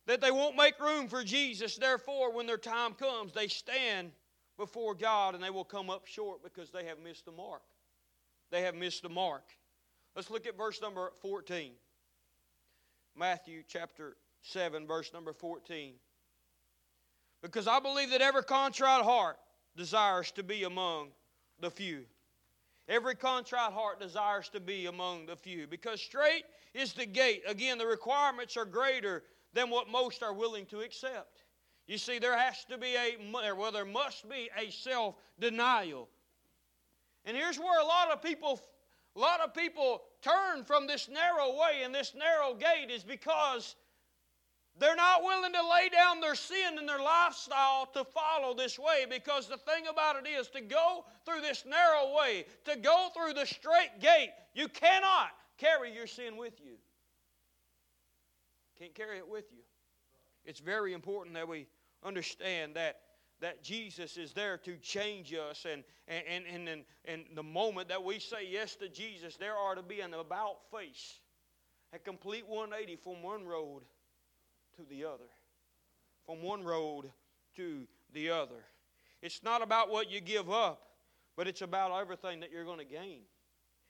that 0.07 0.21
they 0.21 0.31
won't 0.31 0.57
make 0.57 0.79
room 0.79 1.09
for 1.09 1.25
Jesus. 1.25 1.77
Therefore, 1.77 2.33
when 2.33 2.47
their 2.47 2.57
time 2.57 2.95
comes, 2.95 3.33
they 3.33 3.49
stand 3.49 4.13
before 4.57 4.95
God 4.95 5.35
and 5.35 5.43
they 5.43 5.51
will 5.51 5.65
come 5.65 5.91
up 5.91 6.07
short 6.07 6.43
because 6.43 6.71
they 6.71 6.85
have 6.85 7.01
missed 7.01 7.25
the 7.25 7.33
mark. 7.33 7.63
They 8.53 8.63
have 8.63 8.77
missed 8.77 9.03
the 9.03 9.09
mark. 9.09 9.43
Let's 10.15 10.31
look 10.31 10.47
at 10.47 10.57
verse 10.57 10.81
number 10.81 11.11
14. 11.21 11.73
Matthew 13.17 13.63
chapter 13.67 14.17
7, 14.43 14.87
verse 14.87 15.13
number 15.13 15.33
14. 15.33 15.95
Because 17.43 17.67
I 17.67 17.81
believe 17.81 18.11
that 18.11 18.21
every 18.21 18.45
contrite 18.45 19.03
heart 19.03 19.37
desires 19.77 20.31
to 20.33 20.43
be 20.43 20.65
among 20.65 21.09
the 21.61 21.71
few. 21.71 22.05
Every 22.89 23.15
contrite 23.15 23.73
heart 23.73 24.01
desires 24.01 24.49
to 24.51 24.61
be 24.61 24.87
among 24.87 25.27
the 25.27 25.37
few. 25.37 25.67
Because 25.67 26.01
straight 26.01 26.45
is 26.75 26.93
the 26.93 27.07
gate. 27.07 27.43
Again, 27.47 27.79
the 27.79 27.87
requirements 27.87 28.57
are 28.57 28.65
greater 28.65 29.23
than 29.53 29.71
what 29.71 29.89
most 29.89 30.23
are 30.23 30.33
willing 30.33 30.67
to 30.67 30.81
accept. 30.81 31.43
You 31.87 31.99
see, 31.99 32.19
there 32.19 32.39
has 32.39 32.65
to 32.71 32.79
be 32.79 32.95
a, 32.97 33.17
well, 33.55 33.73
there 33.73 33.85
must 33.85 34.29
be 34.29 34.49
a 34.57 34.71
self 34.71 35.17
denial. 35.39 36.09
And 37.25 37.37
here's 37.37 37.59
where 37.59 37.81
a 37.81 37.85
lot 37.85 38.11
of 38.11 38.23
people, 38.23 38.61
a 39.15 39.19
lot 39.19 39.41
of 39.41 39.55
people 39.55 40.03
turn 40.23 40.65
from 40.65 40.87
this 40.87 41.09
narrow 41.09 41.51
way 41.51 41.83
and 41.85 41.95
this 41.95 42.15
narrow 42.15 42.55
gate 42.55 42.91
is 42.91 43.03
because 43.03 43.77
they're 44.79 44.97
not 44.97 45.23
willing 45.23 45.53
to 45.53 45.69
lay 45.69 45.89
down 45.91 46.21
their 46.21 46.35
sin 46.35 46.79
and 46.79 46.89
their 46.89 46.99
lifestyle 46.99 47.87
to 47.93 48.05
follow 48.05 48.55
this 48.55 48.79
way 48.79 49.05
because 49.09 49.47
the 49.47 49.59
thing 49.59 49.85
about 49.91 50.17
it 50.17 50.29
is 50.29 50.49
to 50.49 50.63
go 50.63 51.05
through 51.27 51.43
this 51.43 51.65
narrow 51.67 52.17
way, 52.17 52.47
to 52.65 52.77
go 52.77 53.09
through 53.15 53.35
the 53.35 53.45
straight 53.45 54.01
gate, 54.01 54.31
you 54.55 54.69
cannot 54.69 55.31
carry 55.59 55.95
your 55.95 56.07
sin 56.07 56.37
with 56.37 56.55
you. 56.65 56.77
Can't 58.79 58.95
carry 58.95 59.19
it 59.19 59.29
with 59.29 59.45
you. 59.53 59.63
It's 60.45 60.61
very 60.61 60.95
important 60.95 61.35
that 61.35 61.47
we 61.47 61.67
understand 62.03 62.75
that 62.75 62.97
that 63.43 63.63
Jesus 63.63 64.17
is 64.17 64.33
there 64.33 64.57
to 64.59 64.77
change 64.77 65.35
us. 65.35 65.67
And, 65.71 65.85
and, 66.09 66.45
and, 66.47 66.69
and, 66.69 66.85
and 67.05 67.25
the 67.35 67.43
moment 67.43 67.89
that 67.89 68.03
we 68.03 68.19
say 68.19 68.49
yes 68.49 68.77
to 68.77 68.89
Jesus, 68.89 69.37
there 69.37 69.55
are 69.55 69.75
to 69.75 69.83
be 69.83 70.01
an 70.01 70.15
about 70.15 70.59
face, 70.73 71.19
a 71.93 71.99
complete 71.99 72.49
180 72.49 72.97
from 72.97 73.23
one 73.23 73.45
road 73.45 73.83
to 74.77 74.83
the 74.89 75.05
other. 75.05 75.29
From 76.25 76.41
one 76.41 76.63
road 76.63 77.11
to 77.57 77.87
the 78.15 78.31
other. 78.31 78.65
It's 79.21 79.43
not 79.43 79.61
about 79.61 79.91
what 79.91 80.11
you 80.11 80.21
give 80.21 80.51
up, 80.51 80.83
but 81.37 81.47
it's 81.47 81.63
about 81.63 81.93
everything 82.01 82.41
that 82.41 82.51
you're 82.53 82.65
going 82.65 82.79
to 82.79 82.85
gain. 82.85 83.21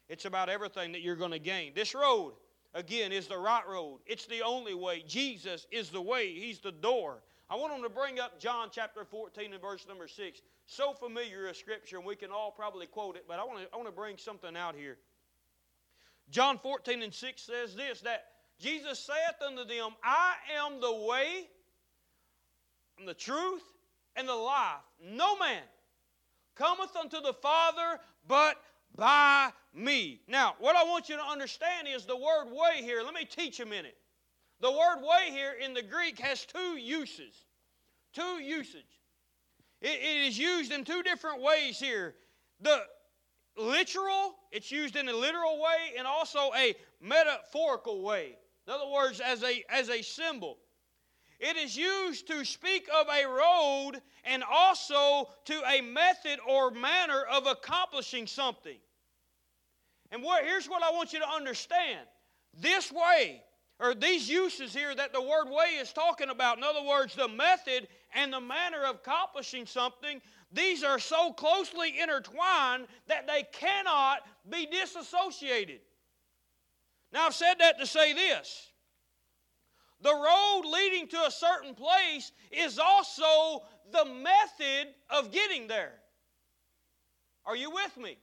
It's 0.09 0.25
about 0.25 0.49
everything 0.49 0.93
that 0.93 1.03
you're 1.03 1.17
going 1.17 1.31
to 1.31 1.39
gain. 1.39 1.73
This 1.75 1.95
road, 1.95 2.33
again, 2.75 3.13
is 3.13 3.29
the 3.29 3.39
right 3.39 3.67
road. 3.69 4.01
It's 4.07 4.27
the 4.27 4.43
only 4.43 4.75
way. 4.75 5.05
Jesus 5.07 5.67
is 5.71 5.91
the 5.91 6.03
way, 6.03 6.33
He's 6.33 6.59
the 6.59 6.73
door. 6.73 7.23
I 7.53 7.55
want 7.57 7.75
them 7.75 7.83
to 7.83 7.91
bring 7.91 8.19
up 8.19 8.41
John 8.41 8.69
chapter 8.73 9.05
14 9.05 9.53
and 9.53 9.61
verse 9.61 9.87
number 9.87 10.09
6. 10.09 10.41
So 10.65 10.95
familiar 10.95 11.49
a 11.49 11.55
scripture, 11.55 11.99
and 11.99 12.07
we 12.07 12.17
can 12.17 12.31
all 12.31 12.51
probably 12.51 12.87
quote 12.87 13.15
it, 13.15 13.25
but 13.29 13.39
I 13.39 13.45
want 13.45 13.59
to, 13.59 13.67
I 13.75 13.77
want 13.77 13.89
to 13.91 13.95
bring 13.95 14.17
something 14.17 14.57
out 14.57 14.75
here. 14.75 14.97
John 16.31 16.57
14 16.57 17.03
and 17.03 17.13
6 17.13 17.43
says 17.43 17.75
this 17.75 18.01
that 18.01 18.25
Jesus 18.59 18.99
saith 19.01 19.47
unto 19.47 19.65
them, 19.65 19.91
I 20.03 20.33
am 20.65 20.81
the 20.81 20.95
way, 21.07 21.51
and 22.99 23.07
the 23.07 23.13
truth, 23.13 23.65
and 24.17 24.27
the 24.27 24.35
life. 24.35 24.81
No 25.05 25.37
man 25.37 25.63
cometh 26.55 26.97
unto 26.97 27.21
the 27.21 27.35
Father 27.35 28.01
but 28.27 28.57
by 28.97 29.51
me. 29.75 30.23
Now, 30.27 30.55
what 30.59 30.75
I 30.75 30.85
want 30.85 31.11
you 31.11 31.17
to 31.17 31.25
understand 31.25 31.87
is 31.87 32.07
the 32.07 32.17
word 32.17 32.47
way 32.47 32.83
here. 32.83 33.03
Let 33.05 33.13
me 33.13 33.27
teach 33.27 33.61
a 33.61 33.67
minute. 33.67 33.99
The 34.63 34.71
word 34.71 35.03
way 35.03 35.31
here 35.31 35.55
in 35.61 35.75
the 35.75 35.83
Greek 35.83 36.21
has 36.21 36.47
two 36.47 36.77
uses. 36.79 37.35
Two 38.15 38.41
usage. 38.41 39.01
It, 39.81 39.99
it 40.01 40.29
is 40.29 40.39
used 40.39 40.71
in 40.71 40.85
two 40.85 41.03
different 41.03 41.43
ways 41.43 41.81
here. 41.81 42.15
The 42.61 42.85
literal, 43.57 44.37
it's 44.53 44.71
used 44.71 44.95
in 44.95 45.09
a 45.09 45.13
literal 45.13 45.61
way, 45.61 45.95
and 45.99 46.07
also 46.07 46.53
a 46.57 46.77
metaphorical 47.01 48.03
way. 48.03 48.37
In 48.69 48.73
other 48.73 48.89
words, 48.89 49.19
as 49.19 49.43
a, 49.43 49.65
as 49.69 49.91
a 49.91 50.01
symbol. 50.01 50.59
It 51.41 51.57
is 51.57 51.77
used 51.77 52.29
to 52.29 52.45
speak 52.45 52.89
of 52.95 53.09
a 53.09 53.27
road 53.27 54.01
and 54.23 54.45
also 54.49 55.29
to 55.47 55.61
a 55.69 55.81
method 55.81 56.39
or 56.49 56.71
manner 56.71 57.25
of 57.33 57.49
accomplishing 57.49 58.29
something. 58.29 58.79
And 60.13 60.23
what, 60.23 60.45
here's 60.45 60.69
what 60.69 60.85
I 60.85 60.93
want 60.93 61.13
you 61.13 61.19
to 61.19 61.29
understand 61.29 62.07
this 62.55 62.93
way 62.93 63.43
or 63.83 63.95
these 63.97 64.29
uses 64.29 64.73
here 64.73 64.95
that 64.95 65.13
the 65.13 65.21
word 65.21 65.49
way 65.49 65.77
is 65.81 65.93
talking 65.93 66.29
about, 66.31 66.57
in 66.57 66.63
other 66.63 66.85
words, 66.85 67.17
the 67.17 67.27
method 67.27 67.89
and 68.15 68.33
the 68.33 68.41
manner 68.41 68.85
of 68.85 68.97
accomplishing 68.97 69.67
something, 69.67 70.23
these 70.53 70.85
are 70.85 71.01
so 71.01 71.33
closely 71.33 72.01
intertwined 72.01 72.87
that 73.09 73.27
they 73.27 73.45
cannot 73.53 74.21
be 74.49 74.67
disassociated. 74.67 75.81
Now, 77.13 77.27
I've 77.27 77.35
said 77.35 77.55
that 77.59 77.81
to 77.81 77.87
say 77.87 78.13
this 78.13 78.71
the 80.01 80.15
road 80.15 80.63
leading 80.65 81.09
to 81.09 81.27
a 81.27 81.31
certain 81.31 81.75
place 81.75 82.31
is 82.53 82.79
also 82.79 83.65
the 83.93 84.05
method 84.05 84.95
of 85.11 85.33
getting 85.33 85.67
there. 85.67 85.95
Are 87.45 87.57
you 87.57 87.71
with 87.71 87.97
me? 87.97 88.17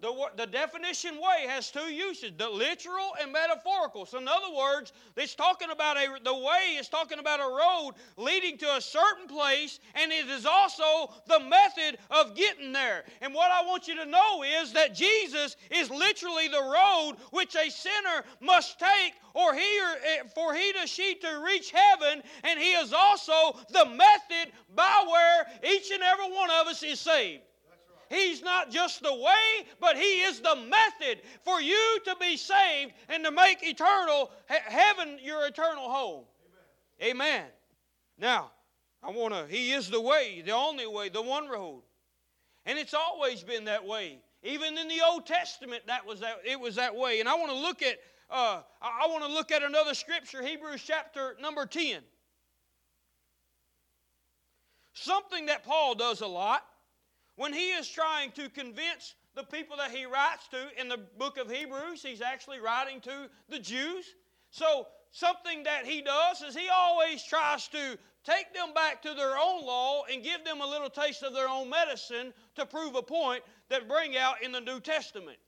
The, 0.00 0.14
the 0.36 0.46
definition 0.46 1.16
way 1.16 1.46
has 1.48 1.72
two 1.72 1.92
uses 1.92 2.30
the 2.36 2.48
literal 2.48 3.16
and 3.20 3.32
metaphorical. 3.32 4.06
So, 4.06 4.18
in 4.18 4.28
other 4.28 4.54
words, 4.56 4.92
it's 5.16 5.34
talking 5.34 5.70
about 5.70 5.96
a, 5.96 6.06
the 6.22 6.34
way 6.34 6.76
is 6.78 6.88
talking 6.88 7.18
about 7.18 7.40
a 7.40 7.42
road 7.42 7.94
leading 8.16 8.56
to 8.58 8.76
a 8.76 8.80
certain 8.80 9.26
place, 9.26 9.80
and 9.96 10.12
it 10.12 10.28
is 10.28 10.46
also 10.46 11.12
the 11.26 11.40
method 11.40 11.98
of 12.12 12.36
getting 12.36 12.72
there. 12.72 13.06
And 13.22 13.34
what 13.34 13.50
I 13.50 13.66
want 13.66 13.88
you 13.88 13.96
to 13.96 14.06
know 14.06 14.44
is 14.44 14.72
that 14.74 14.94
Jesus 14.94 15.56
is 15.68 15.90
literally 15.90 16.46
the 16.46 16.62
road 16.62 17.16
which 17.32 17.56
a 17.56 17.68
sinner 17.68 18.22
must 18.40 18.78
take 18.78 19.14
or 19.34 19.52
he 19.52 19.80
or, 19.80 19.96
eh, 20.04 20.22
for 20.32 20.54
he 20.54 20.72
to 20.74 20.86
she 20.86 21.16
to 21.16 21.42
reach 21.44 21.72
heaven, 21.72 22.22
and 22.44 22.60
he 22.60 22.70
is 22.72 22.92
also 22.92 23.58
the 23.70 23.86
method 23.86 24.52
by 24.76 25.04
where 25.08 25.72
each 25.74 25.90
and 25.90 26.04
every 26.04 26.30
one 26.32 26.50
of 26.50 26.68
us 26.68 26.84
is 26.84 27.00
saved. 27.00 27.42
He's 28.10 28.42
not 28.42 28.70
just 28.70 29.02
the 29.02 29.14
way, 29.14 29.66
but 29.80 29.96
He 29.96 30.22
is 30.22 30.40
the 30.40 30.56
method 30.56 31.22
for 31.44 31.60
you 31.60 31.98
to 32.04 32.16
be 32.20 32.36
saved 32.36 32.92
and 33.08 33.24
to 33.24 33.30
make 33.30 33.62
eternal 33.62 34.30
heaven 34.46 35.18
your 35.22 35.46
eternal 35.46 35.90
home. 35.90 36.24
Amen. 37.02 37.16
Amen. 37.16 37.44
Now, 38.18 38.50
I 39.02 39.10
want 39.10 39.34
to, 39.34 39.46
He 39.46 39.72
is 39.72 39.90
the 39.90 40.00
way, 40.00 40.42
the 40.44 40.52
only 40.52 40.86
way, 40.86 41.08
the 41.08 41.22
one 41.22 41.48
road. 41.48 41.82
And 42.66 42.78
it's 42.78 42.94
always 42.94 43.42
been 43.42 43.64
that 43.64 43.84
way. 43.84 44.18
Even 44.42 44.78
in 44.78 44.88
the 44.88 45.00
Old 45.04 45.26
Testament, 45.26 45.82
that 45.86 46.06
was 46.06 46.20
that, 46.20 46.40
it 46.44 46.58
was 46.58 46.76
that 46.76 46.94
way. 46.94 47.20
And 47.20 47.28
I 47.28 47.34
want 47.34 47.50
to 47.50 47.56
look 47.56 47.82
at, 47.82 47.98
uh, 48.30 48.60
I 48.80 49.06
want 49.08 49.24
to 49.24 49.30
look 49.30 49.50
at 49.50 49.62
another 49.62 49.94
scripture, 49.94 50.42
Hebrews 50.42 50.82
chapter 50.86 51.36
number 51.40 51.66
10. 51.66 52.02
Something 54.92 55.46
that 55.46 55.64
Paul 55.64 55.94
does 55.94 56.20
a 56.20 56.26
lot 56.26 56.64
when 57.38 57.52
he 57.52 57.70
is 57.70 57.88
trying 57.88 58.32
to 58.32 58.48
convince 58.50 59.14
the 59.36 59.44
people 59.44 59.76
that 59.76 59.92
he 59.92 60.06
writes 60.06 60.48
to 60.48 60.58
in 60.76 60.88
the 60.88 60.98
book 61.18 61.38
of 61.38 61.48
Hebrews, 61.48 62.02
he's 62.02 62.20
actually 62.20 62.58
writing 62.58 63.00
to 63.02 63.30
the 63.48 63.60
Jews. 63.60 64.04
So, 64.50 64.88
something 65.12 65.62
that 65.62 65.86
he 65.86 66.02
does 66.02 66.42
is 66.42 66.56
he 66.56 66.68
always 66.68 67.22
tries 67.22 67.68
to 67.68 67.96
take 68.24 68.52
them 68.52 68.74
back 68.74 69.02
to 69.02 69.14
their 69.14 69.38
own 69.38 69.64
law 69.64 70.02
and 70.12 70.24
give 70.24 70.44
them 70.44 70.60
a 70.60 70.66
little 70.66 70.90
taste 70.90 71.22
of 71.22 71.32
their 71.32 71.48
own 71.48 71.70
medicine 71.70 72.34
to 72.56 72.66
prove 72.66 72.96
a 72.96 73.02
point 73.02 73.44
that 73.70 73.88
bring 73.88 74.16
out 74.16 74.42
in 74.42 74.50
the 74.50 74.60
New 74.60 74.80
Testament. 74.80 75.38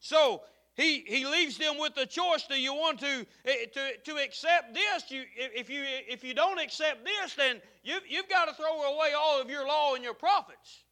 So, 0.00 0.42
he, 0.74 1.00
he 1.06 1.24
leaves 1.24 1.56
them 1.56 1.78
with 1.78 1.94
the 1.94 2.04
choice 2.04 2.46
do 2.46 2.60
you 2.60 2.74
want 2.74 3.00
to, 3.00 3.26
eh, 3.46 3.66
to, 3.72 3.96
to 4.04 4.22
accept 4.22 4.74
this 4.74 5.10
you, 5.10 5.22
if, 5.34 5.70
you, 5.70 5.82
if 5.86 6.22
you 6.24 6.34
don't 6.34 6.58
accept 6.58 7.04
this 7.04 7.34
then 7.34 7.60
you, 7.82 7.98
you've 8.08 8.28
got 8.28 8.46
to 8.46 8.54
throw 8.54 8.82
away 8.82 9.12
all 9.18 9.40
of 9.40 9.50
your 9.50 9.66
law 9.66 9.94
and 9.94 10.02
your 10.02 10.14
prophets 10.14 10.84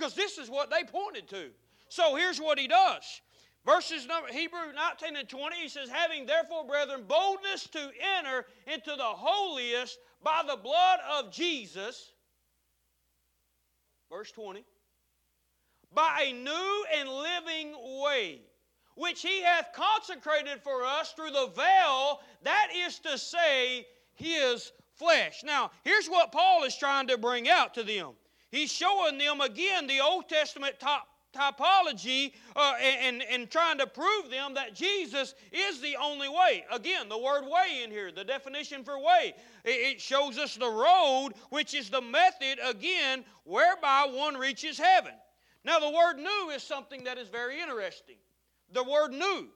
because 0.00 0.14
this 0.14 0.38
is 0.38 0.48
what 0.48 0.70
they 0.70 0.82
pointed 0.84 1.28
to 1.28 1.50
so 1.88 2.16
here's 2.16 2.40
what 2.40 2.58
he 2.58 2.66
does 2.66 3.20
verses 3.66 4.06
number 4.06 4.28
hebrew 4.32 4.72
19 4.74 5.16
and 5.16 5.28
20 5.28 5.56
he 5.56 5.68
says 5.68 5.88
having 5.88 6.26
therefore 6.26 6.64
brethren 6.64 7.04
boldness 7.06 7.68
to 7.68 7.90
enter 8.18 8.46
into 8.66 8.90
the 8.96 9.02
holiest 9.02 9.98
by 10.24 10.42
the 10.48 10.56
blood 10.56 10.98
of 11.18 11.30
jesus 11.30 12.12
verse 14.10 14.32
20 14.32 14.64
by 15.92 16.26
a 16.28 16.32
new 16.32 16.84
and 16.98 17.08
living 17.08 17.74
way 18.02 18.40
which 19.00 19.22
he 19.22 19.40
hath 19.40 19.72
consecrated 19.74 20.60
for 20.62 20.84
us 20.84 21.12
through 21.12 21.30
the 21.30 21.50
veil, 21.56 22.20
that 22.42 22.68
is 22.74 22.98
to 22.98 23.16
say, 23.16 23.86
his 24.12 24.72
flesh. 24.92 25.42
Now, 25.42 25.70
here's 25.84 26.06
what 26.06 26.32
Paul 26.32 26.64
is 26.64 26.76
trying 26.76 27.06
to 27.06 27.16
bring 27.16 27.48
out 27.48 27.72
to 27.74 27.82
them. 27.82 28.10
He's 28.50 28.72
showing 28.72 29.18
them 29.18 29.40
again 29.40 29.86
the 29.86 30.00
Old 30.00 30.28
Testament 30.28 30.80
type, 30.80 31.02
typology 31.32 32.32
uh, 32.56 32.74
and, 32.80 33.22
and 33.22 33.50
trying 33.50 33.78
to 33.78 33.86
prove 33.86 34.30
them 34.30 34.54
that 34.54 34.74
Jesus 34.74 35.34
is 35.52 35.80
the 35.80 35.96
only 35.96 36.28
way. 36.28 36.64
Again, 36.72 37.08
the 37.08 37.18
word 37.18 37.44
way 37.44 37.82
in 37.84 37.90
here, 37.90 38.10
the 38.10 38.24
definition 38.24 38.82
for 38.82 38.98
way, 38.98 39.34
it 39.64 40.00
shows 40.00 40.38
us 40.38 40.56
the 40.56 40.68
road, 40.68 41.30
which 41.50 41.74
is 41.74 41.90
the 41.90 42.00
method, 42.00 42.58
again, 42.64 43.24
whereby 43.44 44.08
one 44.10 44.36
reaches 44.36 44.78
heaven. 44.78 45.12
Now, 45.64 45.78
the 45.78 45.90
word 45.90 46.16
new 46.16 46.50
is 46.50 46.62
something 46.62 47.04
that 47.04 47.18
is 47.18 47.28
very 47.28 47.60
interesting. 47.60 48.16
The 48.72 48.82
word 48.82 49.12
new 49.12 49.48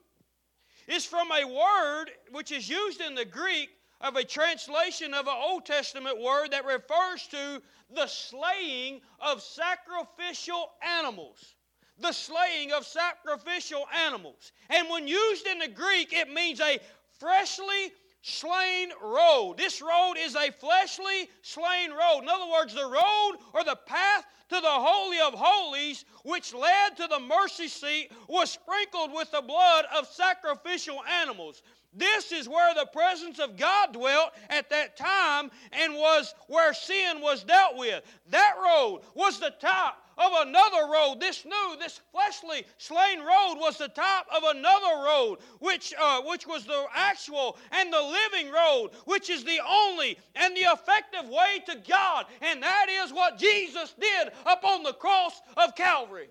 is 0.87 1.05
from 1.05 1.29
a 1.31 1.45
word 1.45 2.11
which 2.31 2.51
is 2.51 2.69
used 2.69 3.01
in 3.01 3.15
the 3.15 3.25
Greek 3.25 3.69
of 4.05 4.15
a 4.15 4.23
translation 4.23 5.15
of 5.15 5.25
an 5.27 5.33
Old 5.35 5.65
Testament 5.65 6.21
word 6.21 6.51
that 6.51 6.63
refers 6.63 7.27
to 7.31 7.61
the 7.93 8.05
slaying 8.05 9.01
of 9.19 9.41
sacrificial 9.41 10.69
animals. 10.83 11.55
The 11.97 12.11
slaying 12.11 12.71
of 12.71 12.85
sacrificial 12.85 13.85
animals. 14.05 14.51
And 14.69 14.89
when 14.89 15.07
used 15.07 15.47
in 15.47 15.57
the 15.57 15.67
Greek, 15.67 16.13
it 16.13 16.31
means 16.31 16.59
a 16.59 16.79
freshly 17.19 17.93
slain 18.25 18.89
road. 19.03 19.53
This 19.55 19.83
road 19.83 20.15
is 20.17 20.35
a 20.35 20.51
fleshly 20.51 21.29
slain 21.43 21.91
road. 21.91 22.21
In 22.23 22.29
other 22.29 22.51
words, 22.51 22.73
the 22.73 22.85
road 22.85 23.37
or 23.53 23.63
the 23.63 23.77
path 23.85 24.25
to 24.49 24.55
the 24.55 24.67
Holy 24.67 25.19
of 25.19 25.35
Holies, 25.35 26.05
which 26.23 26.53
led 26.53 26.97
to 26.97 27.07
the 27.07 27.19
mercy 27.19 27.67
seat, 27.67 28.11
was 28.27 28.49
sprinkled 28.49 29.13
with 29.13 29.29
the 29.31 29.43
blood 29.43 29.85
of 29.95 30.07
sacrificial 30.07 31.01
animals. 31.21 31.61
This 31.93 32.31
is 32.31 32.49
where 32.49 32.73
the 32.73 32.87
presence 32.91 33.37
of 33.37 33.57
God 33.57 33.93
dwelt 33.93 34.31
at 34.49 34.69
that 34.71 34.97
time 34.97 35.51
and 35.71 35.93
was 35.93 36.33
where 36.47 36.73
sin 36.73 37.21
was 37.21 37.43
dealt 37.43 37.77
with. 37.77 38.03
That 38.31 38.55
road 38.61 39.01
was 39.13 39.39
the 39.39 39.51
type 39.59 39.93
of 40.17 40.47
another 40.47 40.91
road. 40.91 41.19
This 41.19 41.45
new, 41.45 41.77
this 41.79 41.99
fleshly 42.11 42.65
slain 42.77 43.19
road 43.19 43.55
was 43.57 43.77
the 43.77 43.87
type 43.87 44.25
of 44.35 44.43
another 44.55 45.03
road, 45.05 45.37
which, 45.59 45.93
uh, 45.99 46.21
which 46.21 46.47
was 46.47 46.65
the 46.65 46.85
actual 46.93 47.57
and 47.71 47.91
the 47.91 48.01
living 48.01 48.51
road, 48.51 48.91
which 49.05 49.29
is 49.29 49.43
the 49.43 49.59
only 49.67 50.17
and 50.35 50.55
the 50.55 50.61
effective 50.61 51.29
way 51.29 51.63
to 51.67 51.77
God. 51.87 52.25
And 52.41 52.61
that 52.63 52.87
is 52.89 53.11
what 53.11 53.37
Jesus 53.37 53.93
did 53.99 54.31
upon 54.45 54.83
the 54.83 54.93
cross 54.93 55.41
of 55.57 55.75
Calvary. 55.75 56.29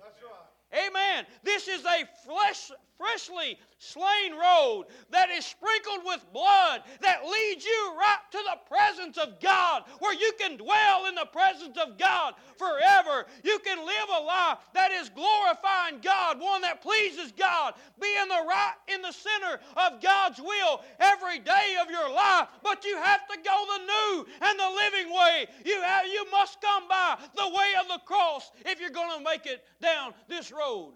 Amen. 0.75 1.25
This 1.44 1.68
is 1.68 1.85
a 1.85 2.05
flesh, 2.27 2.73
freshly 2.99 3.59
slain 3.85 4.33
road 4.33 4.87
that 5.11 5.31
is 5.31 5.44
sprinkled 5.44 6.01
with 6.05 6.25
blood 6.33 6.83
that 7.01 7.25
leads 7.25 7.64
you 7.64 7.94
right 7.99 8.25
to 8.33 8.38
the 8.38 8.59
presence 8.68 9.18
of 9.18 9.40
God, 9.40 9.85
where 10.01 10.14
you 10.14 10.33
can 10.38 10.57
dwell 10.57 11.07
in 11.07 11.14
the 11.14 11.29
presence 11.33 11.77
of 11.77 11.99
God 11.99 12.35
forever. 12.57 13.27
You 13.42 13.59
can 13.61 13.79
live 13.79 14.09
a 14.18 14.23
life 14.23 14.59
that 14.75 14.90
is 14.90 15.11
glorifying 15.11 16.01
God, 16.03 16.40
one 16.40 16.62
that 16.62 16.83
pleases 16.83 17.33
God, 17.33 17.75
be 18.01 18.09
in 18.20 18.29
the 18.29 18.44
right 18.49 18.75
in 18.88 19.03
the 19.03 19.12
center 19.12 19.61
of 19.77 20.03
God's 20.03 20.40
will 20.40 20.83
every 21.01 21.38
day 21.38 21.77
of 21.83 21.90
your 21.90 22.11
life. 22.11 22.49
But 22.62 22.85
you 22.85 22.97
have 22.97 23.27
to 23.29 23.37
go 23.44 23.64
the 23.79 23.85
new 23.85 24.27
and 24.40 24.59
the 24.59 24.70
living 24.70 25.12
way. 25.12 25.47
You 25.64 25.81
have, 25.83 26.07
you 26.07 26.27
must 26.31 26.61
come 26.61 26.88
by 26.88 27.18
the 27.37 27.49
way 27.49 27.73
of 27.81 27.88
the 27.88 28.01
cross 28.05 28.51
if 28.64 28.81
you're 28.81 28.90
going 28.90 29.18
to 29.18 29.25
make 29.25 29.47
it 29.47 29.64
down 29.81 30.14
this 30.29 30.51
road. 30.51 30.94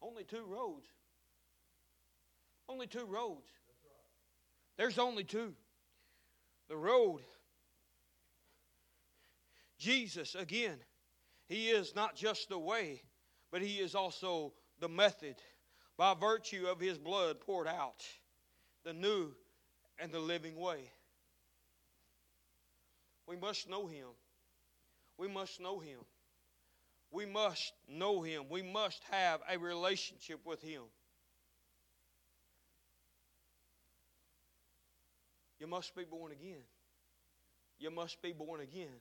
Only 0.00 0.24
two 0.24 0.44
roads. 0.46 0.86
Only 2.68 2.86
two 2.86 3.06
roads. 3.06 3.46
There's 4.76 4.98
only 4.98 5.24
two. 5.24 5.54
The 6.68 6.76
road. 6.76 7.20
Jesus, 9.78 10.34
again, 10.34 10.76
He 11.48 11.68
is 11.68 11.94
not 11.94 12.14
just 12.14 12.48
the 12.48 12.58
way, 12.58 13.02
but 13.50 13.62
He 13.62 13.78
is 13.78 13.94
also 13.94 14.52
the 14.80 14.88
method 14.88 15.36
by 15.96 16.14
virtue 16.14 16.66
of 16.70 16.78
His 16.78 16.98
blood 16.98 17.40
poured 17.40 17.66
out, 17.66 18.04
the 18.84 18.92
new 18.92 19.34
and 19.98 20.12
the 20.12 20.20
living 20.20 20.56
way. 20.56 20.90
We 23.26 23.36
must 23.36 23.68
know 23.68 23.86
Him. 23.86 24.08
We 25.16 25.28
must 25.28 25.60
know 25.60 25.80
Him. 25.80 25.98
We 27.10 27.26
must 27.26 27.72
know 27.88 28.22
Him. 28.22 28.44
We 28.50 28.62
must 28.62 29.02
have 29.10 29.40
a 29.50 29.58
relationship 29.58 30.40
with 30.44 30.62
Him. 30.62 30.82
You 35.58 35.66
must 35.66 35.94
be 35.96 36.04
born 36.04 36.32
again. 36.32 36.62
You 37.78 37.90
must 37.90 38.20
be 38.22 38.32
born 38.32 38.60
again. 38.60 39.00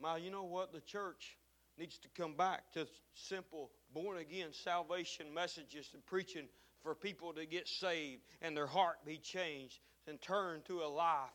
Now, 0.00 0.16
you 0.16 0.30
know 0.30 0.44
what? 0.44 0.72
The 0.72 0.80
church 0.80 1.36
needs 1.78 1.98
to 1.98 2.08
come 2.16 2.34
back 2.34 2.72
to 2.72 2.86
simple 3.14 3.70
born 3.92 4.18
again 4.18 4.48
salvation 4.52 5.32
messages 5.32 5.90
and 5.94 6.04
preaching 6.06 6.46
for 6.82 6.94
people 6.94 7.32
to 7.32 7.46
get 7.46 7.68
saved 7.68 8.22
and 8.42 8.56
their 8.56 8.66
heart 8.66 8.96
be 9.04 9.18
changed 9.18 9.80
and 10.06 10.20
turn 10.20 10.62
to 10.66 10.80
a 10.80 10.88
life 10.88 11.30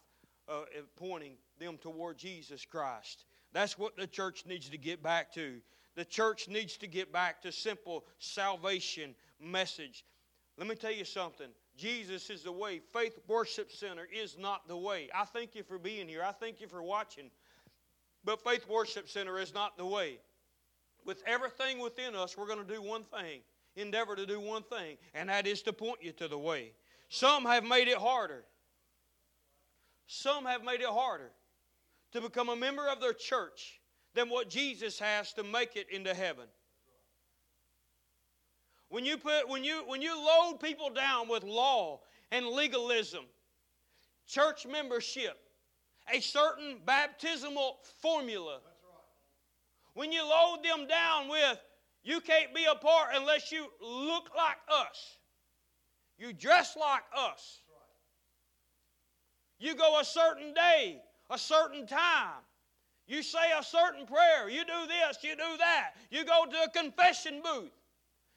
uh, 0.47 0.61
pointing 0.95 1.33
them 1.59 1.77
toward 1.77 2.17
Jesus 2.17 2.65
Christ. 2.65 3.25
That's 3.55 3.79
what 3.79 3.95
the 3.95 4.05
church 4.05 4.43
needs 4.45 4.67
to 4.67 4.77
get 4.77 5.01
back 5.01 5.33
to. 5.35 5.61
The 5.95 6.03
church 6.03 6.49
needs 6.49 6.75
to 6.75 6.87
get 6.87 7.13
back 7.13 7.41
to 7.43 7.53
simple 7.53 8.03
salvation 8.19 9.15
message. 9.39 10.03
Let 10.57 10.67
me 10.67 10.75
tell 10.75 10.91
you 10.91 11.05
something. 11.05 11.47
Jesus 11.77 12.29
is 12.29 12.43
the 12.43 12.51
way. 12.51 12.81
Faith 12.91 13.17
Worship 13.29 13.71
Center 13.71 14.05
is 14.13 14.37
not 14.37 14.67
the 14.67 14.75
way. 14.75 15.07
I 15.15 15.23
thank 15.23 15.55
you 15.55 15.63
for 15.63 15.79
being 15.79 16.09
here. 16.09 16.21
I 16.21 16.33
thank 16.33 16.59
you 16.59 16.67
for 16.67 16.83
watching. 16.83 17.31
But 18.25 18.43
Faith 18.43 18.67
Worship 18.67 19.07
Center 19.07 19.39
is 19.39 19.53
not 19.53 19.77
the 19.77 19.85
way. 19.85 20.19
With 21.05 21.23
everything 21.25 21.79
within 21.79 22.13
us, 22.13 22.37
we're 22.37 22.47
going 22.47 22.65
to 22.65 22.73
do 22.73 22.81
one 22.81 23.03
thing 23.03 23.39
endeavor 23.77 24.17
to 24.17 24.25
do 24.25 24.41
one 24.41 24.63
thing, 24.63 24.97
and 25.13 25.29
that 25.29 25.47
is 25.47 25.61
to 25.61 25.71
point 25.71 25.99
you 26.01 26.11
to 26.13 26.27
the 26.27 26.37
way. 26.37 26.73
Some 27.07 27.45
have 27.45 27.63
made 27.63 27.87
it 27.87 27.97
harder. 27.97 28.43
Some 30.07 30.43
have 30.43 30.63
made 30.63 30.81
it 30.81 30.87
harder 30.87 31.31
to 32.15 32.21
become 32.21 32.47
a 32.47 32.55
member 32.55 32.87
of 32.87 33.01
their 33.01 33.13
church 33.13 33.81
than 34.13 34.29
what 34.29 34.49
Jesus 34.49 34.97
has 34.99 35.33
to 35.33 35.43
make 35.43 35.75
it 35.75 35.87
into 35.91 36.13
heaven. 36.13 36.45
When 38.87 39.03
you 39.03 39.17
put 39.17 39.49
when 39.49 39.65
you 39.65 39.83
when 39.85 40.01
you 40.01 40.15
load 40.15 40.59
people 40.61 40.89
down 40.89 41.27
with 41.27 41.43
law 41.43 41.99
and 42.31 42.47
legalism, 42.47 43.25
church 44.25 44.65
membership, 44.65 45.37
a 46.13 46.21
certain 46.21 46.77
baptismal 46.85 47.79
formula. 48.01 48.59
When 49.93 50.13
you 50.13 50.23
load 50.23 50.59
them 50.63 50.87
down 50.87 51.27
with 51.27 51.59
you 52.01 52.21
can't 52.21 52.55
be 52.55 52.65
a 52.71 52.75
part 52.75 53.09
unless 53.13 53.51
you 53.51 53.65
look 53.81 54.29
like 54.37 54.57
us. 54.69 55.17
You 56.17 56.31
dress 56.31 56.77
like 56.79 57.03
us. 57.17 57.59
You 59.59 59.75
go 59.75 59.99
a 59.99 60.05
certain 60.05 60.53
day 60.53 61.01
a 61.29 61.37
certain 61.37 61.87
time. 61.87 62.41
You 63.07 63.21
say 63.21 63.51
a 63.57 63.63
certain 63.63 64.05
prayer. 64.07 64.49
You 64.49 64.65
do 64.65 64.87
this, 64.87 65.17
you 65.21 65.35
do 65.35 65.57
that. 65.59 65.91
You 66.09 66.25
go 66.25 66.45
to 66.49 66.63
a 66.63 66.69
confession 66.69 67.41
booth. 67.43 67.71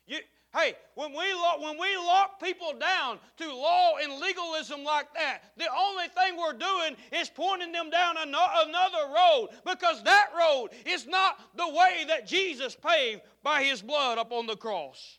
You, 0.06 0.18
hey, 0.54 0.74
when 0.94 1.12
we, 1.12 1.32
lock, 1.34 1.60
when 1.60 1.78
we 1.78 1.96
lock 1.96 2.42
people 2.42 2.74
down 2.78 3.18
to 3.38 3.54
law 3.54 3.92
and 4.02 4.20
legalism 4.20 4.84
like 4.84 5.12
that, 5.14 5.40
the 5.56 5.68
only 5.74 6.08
thing 6.08 6.36
we're 6.36 6.52
doing 6.52 6.96
is 7.12 7.30
pointing 7.30 7.72
them 7.72 7.88
down 7.90 8.16
another 8.18 9.12
road 9.14 9.48
because 9.64 10.02
that 10.04 10.28
road 10.36 10.68
is 10.84 11.06
not 11.06 11.38
the 11.56 11.68
way 11.68 12.04
that 12.08 12.26
Jesus 12.26 12.76
paved 12.76 13.22
by 13.42 13.62
his 13.62 13.80
blood 13.80 14.18
upon 14.18 14.46
the 14.46 14.56
cross. 14.56 15.18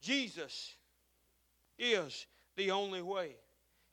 Jesus 0.00 0.74
is 1.78 2.26
the 2.56 2.70
only 2.70 3.02
way. 3.02 3.36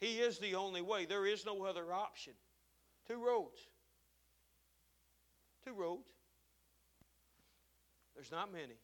He 0.04 0.16
is 0.20 0.38
the 0.38 0.56
only 0.56 0.82
way. 0.82 1.06
There 1.06 1.26
is 1.26 1.46
no 1.46 1.64
other 1.64 1.94
option. 1.94 2.34
Two 3.08 3.26
roads. 3.26 3.58
Two 5.66 5.74
roads. 5.74 6.10
There's 8.14 8.30
not 8.30 8.52
many. 8.52 8.76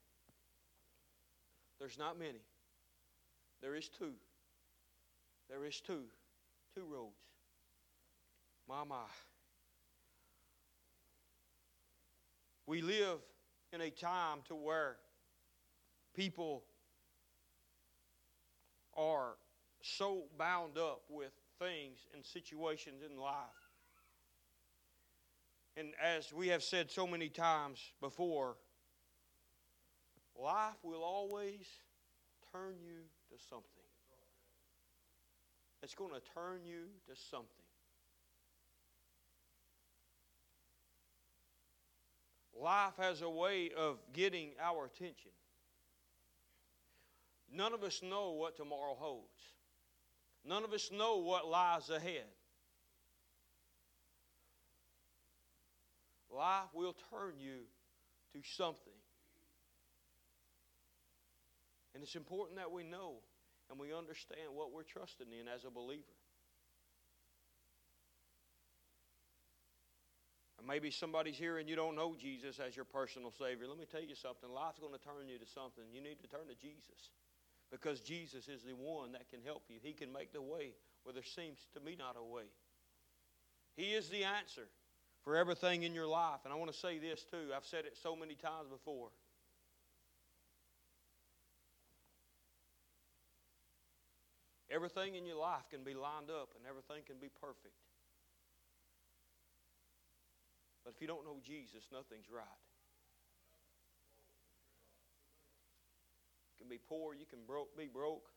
There's 1.78 1.98
not 1.98 2.18
many. 2.18 2.40
There 3.62 3.76
is 3.76 3.90
two. 3.90 4.14
There 5.50 5.66
is 5.66 5.82
two. 5.82 6.04
Two 6.74 6.86
roads. 6.86 7.20
My. 8.70 8.86
We 12.66 12.82
live 12.82 13.18
in 13.74 13.82
a 13.82 13.90
time 13.90 14.38
to 14.48 14.56
where 14.56 14.96
people 16.16 16.64
are 18.96 19.34
so 19.82 20.24
bound 20.38 20.78
up 20.78 21.02
with 21.10 21.32
things 21.60 22.00
and 22.14 22.26
situations 22.26 23.02
in 23.10 23.18
life. 23.18 23.36
And 25.78 25.94
as 26.04 26.34
we 26.34 26.50
have 26.50 26.64
said 26.64 26.92
so 26.92 27.08
many 27.08 27.30
times 27.30 27.80
before, 28.02 28.58
life 30.38 30.78
will 30.84 31.04
always 31.04 31.66
turn 32.52 32.76
you 32.82 33.02
to 33.30 33.44
something. 33.50 33.66
It's 35.82 35.96
going 35.96 36.14
to 36.14 36.22
turn 36.34 36.66
you 36.66 36.88
to 37.08 37.16
something. 37.30 37.48
Life 42.62 42.94
has 42.98 43.22
a 43.22 43.30
way 43.30 43.72
of 43.78 43.98
getting 44.12 44.50
our 44.62 44.86
attention. 44.86 45.32
None 47.52 47.74
of 47.74 47.84
us 47.84 48.02
know 48.04 48.32
what 48.32 48.58
tomorrow 48.58 48.96
holds. 49.00 49.40
None 50.50 50.64
of 50.64 50.74
us 50.74 50.90
know 50.92 51.18
what 51.18 51.48
lies 51.48 51.92
ahead. 51.92 52.26
Life 56.36 56.74
will 56.74 56.96
turn 57.12 57.34
you 57.38 57.70
to 58.34 58.40
something. 58.58 58.98
And 61.94 62.02
it's 62.02 62.16
important 62.16 62.58
that 62.58 62.72
we 62.72 62.82
know 62.82 63.18
and 63.70 63.80
we 63.80 63.94
understand 63.94 64.50
what 64.56 64.74
we're 64.74 64.82
trusting 64.82 65.28
in 65.40 65.48
as 65.48 65.66
a 65.66 65.70
believer. 65.70 66.18
And 70.58 70.68
maybe 70.68 70.90
somebody's 70.90 71.38
here 71.38 71.60
and 71.60 71.70
you 71.70 71.76
don't 71.76 71.96
know 71.96 72.16
Jesus 72.20 72.60
as 72.60 72.76
your 72.76 72.86
personal 72.86 73.32
Savior. 73.38 73.68
Let 73.68 73.78
me 73.78 73.86
tell 73.86 74.02
you 74.02 74.16
something. 74.16 74.50
Life's 74.50 74.80
going 74.80 74.94
to 74.94 75.06
turn 75.06 75.28
you 75.28 75.38
to 75.38 75.46
something. 75.46 75.84
You 75.94 76.02
need 76.02 76.20
to 76.22 76.28
turn 76.28 76.48
to 76.48 76.56
Jesus 76.56 77.12
because 77.72 78.00
Jesus 78.00 78.48
is 78.48 78.64
the 78.64 78.74
one 78.74 79.12
that 79.14 79.30
can 79.30 79.42
help 79.46 79.64
you. 79.70 79.78
He 79.82 79.94
can 79.94 80.12
make 80.12 80.34
the 80.34 80.42
way 80.42 80.74
where 81.04 81.14
there 81.14 81.24
seems 81.24 81.60
to 81.74 81.80
be 81.80 81.96
not 81.96 82.16
a 82.18 82.24
way. 82.24 82.44
He 83.76 83.94
is 83.94 84.10
the 84.10 84.24
answer 84.24 84.68
for 85.24 85.36
everything 85.36 85.84
in 85.84 85.94
your 85.94 86.08
life. 86.08 86.40
And 86.44 86.54
I 86.54 86.58
want 86.58 86.72
to 86.72 86.78
say 86.78 86.98
this 86.98 87.24
too. 87.30 87.54
I've 87.56 87.66
said 87.66 87.86
it 87.86 87.98
so 88.02 88.16
many 88.16 88.36
times 88.36 88.68
before. 88.70 89.10
Everything 94.72 95.16
in 95.16 95.26
your 95.26 95.38
life 95.38 95.66
can 95.72 95.84
be 95.84 95.94
lined 95.94 96.30
up 96.30 96.50
and 96.56 96.66
everything 96.68 97.02
can 97.06 97.18
be 97.18 97.30
perfect. 97.42 97.74
But 100.84 100.94
if 100.96 101.02
you 101.02 101.08
don't 101.08 101.26
know 101.26 101.38
Jesus, 101.46 101.86
nothing's 101.92 102.30
right. 102.34 102.46
You 106.54 106.59
can 106.59 106.59
be 106.70 106.80
poor, 106.88 107.14
you 107.14 107.26
can 107.26 107.40
broke, 107.48 107.76
be 107.78 107.88
broke, 107.88 108.30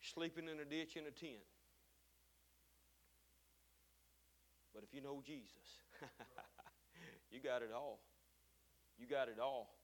sleeping 0.00 0.48
in 0.48 0.60
a 0.60 0.64
ditch 0.64 0.96
in 0.96 1.04
a 1.04 1.10
tent. 1.10 1.46
But 4.74 4.84
if 4.84 4.94
you 4.94 5.02
know 5.02 5.22
Jesus, 5.24 5.80
you 7.30 7.40
got 7.40 7.62
it 7.62 7.70
all. 7.74 8.00
You 8.98 9.06
got 9.06 9.28
it 9.28 9.38
all. 9.40 9.74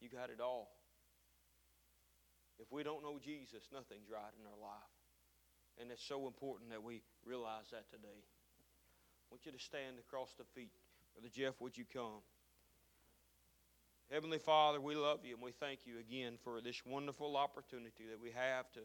You 0.00 0.08
got 0.08 0.30
it 0.30 0.40
all. 0.40 0.70
If 2.58 2.70
we 2.70 2.82
don't 2.82 3.02
know 3.02 3.18
Jesus, 3.22 3.62
nothing's 3.72 4.10
right 4.10 4.32
in 4.38 4.46
our 4.46 4.60
life. 4.60 4.94
And 5.80 5.90
it's 5.90 6.04
so 6.04 6.26
important 6.26 6.70
that 6.70 6.82
we 6.82 7.02
realize 7.24 7.70
that 7.72 7.90
today. 7.90 8.22
I 8.22 9.26
want 9.30 9.46
you 9.46 9.52
to 9.52 9.58
stand 9.58 9.98
across 9.98 10.34
the 10.36 10.44
feet. 10.54 10.72
Brother 11.14 11.30
Jeff, 11.32 11.54
would 11.60 11.76
you 11.76 11.84
come? 11.90 12.22
Heavenly 14.12 14.38
Father, 14.38 14.78
we 14.78 14.94
love 14.94 15.20
you 15.24 15.32
and 15.32 15.42
we 15.42 15.52
thank 15.52 15.86
you 15.86 15.94
again 15.98 16.34
for 16.44 16.60
this 16.60 16.84
wonderful 16.84 17.34
opportunity 17.34 18.04
that 18.10 18.20
we 18.20 18.30
have 18.32 18.70
to, 18.72 18.80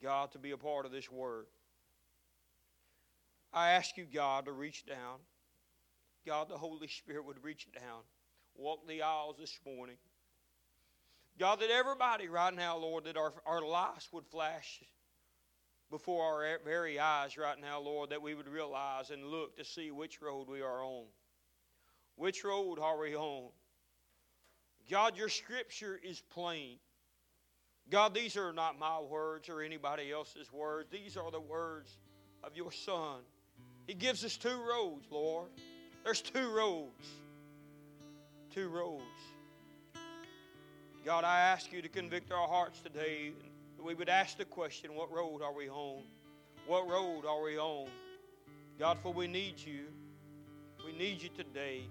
God, 0.00 0.30
to 0.30 0.38
be 0.38 0.52
a 0.52 0.56
part 0.56 0.86
of 0.86 0.92
this 0.92 1.10
word. 1.10 1.46
I 3.52 3.70
ask 3.70 3.96
you, 3.96 4.06
God, 4.06 4.44
to 4.44 4.52
reach 4.52 4.86
down. 4.86 5.18
God, 6.24 6.48
the 6.48 6.56
Holy 6.56 6.86
Spirit 6.86 7.24
would 7.24 7.42
reach 7.42 7.66
down, 7.74 8.02
walk 8.54 8.86
the 8.86 9.02
aisles 9.02 9.38
this 9.40 9.58
morning. 9.66 9.96
God, 11.36 11.58
that 11.58 11.70
everybody 11.70 12.28
right 12.28 12.54
now, 12.54 12.76
Lord, 12.76 13.06
that 13.06 13.16
our, 13.16 13.32
our 13.44 13.60
lives 13.60 14.08
would 14.12 14.26
flash 14.26 14.84
before 15.90 16.22
our 16.22 16.58
very 16.64 17.00
eyes 17.00 17.36
right 17.36 17.60
now, 17.60 17.80
Lord, 17.80 18.10
that 18.10 18.22
we 18.22 18.36
would 18.36 18.46
realize 18.46 19.10
and 19.10 19.24
look 19.24 19.56
to 19.56 19.64
see 19.64 19.90
which 19.90 20.22
road 20.22 20.46
we 20.48 20.60
are 20.60 20.84
on. 20.84 21.06
Which 22.18 22.42
road 22.42 22.80
are 22.80 22.98
we 22.98 23.14
on? 23.14 23.48
God, 24.90 25.16
your 25.16 25.28
scripture 25.28 26.00
is 26.02 26.20
plain. 26.20 26.78
God, 27.90 28.12
these 28.12 28.36
are 28.36 28.52
not 28.52 28.76
my 28.78 29.00
words 29.00 29.48
or 29.48 29.62
anybody 29.62 30.10
else's 30.10 30.52
words. 30.52 30.88
These 30.90 31.16
are 31.16 31.30
the 31.30 31.40
words 31.40 31.96
of 32.42 32.56
your 32.56 32.72
Son. 32.72 33.20
He 33.86 33.94
gives 33.94 34.24
us 34.24 34.36
two 34.36 34.60
roads, 34.68 35.06
Lord. 35.10 35.48
There's 36.04 36.20
two 36.20 36.50
roads. 36.50 37.06
Two 38.52 38.68
roads. 38.68 39.04
God, 41.04 41.22
I 41.22 41.38
ask 41.38 41.72
you 41.72 41.80
to 41.82 41.88
convict 41.88 42.32
our 42.32 42.48
hearts 42.48 42.80
today. 42.80 43.30
We 43.82 43.94
would 43.94 44.08
ask 44.08 44.36
the 44.36 44.44
question 44.44 44.94
what 44.94 45.12
road 45.12 45.40
are 45.40 45.54
we 45.54 45.70
on? 45.70 46.02
What 46.66 46.88
road 46.88 47.22
are 47.26 47.42
we 47.42 47.58
on? 47.58 47.88
God, 48.78 48.98
for 49.02 49.12
we 49.12 49.28
need 49.28 49.58
you. 49.58 49.84
We 50.84 50.92
need 50.92 51.22
you 51.22 51.30
today. 51.36 51.88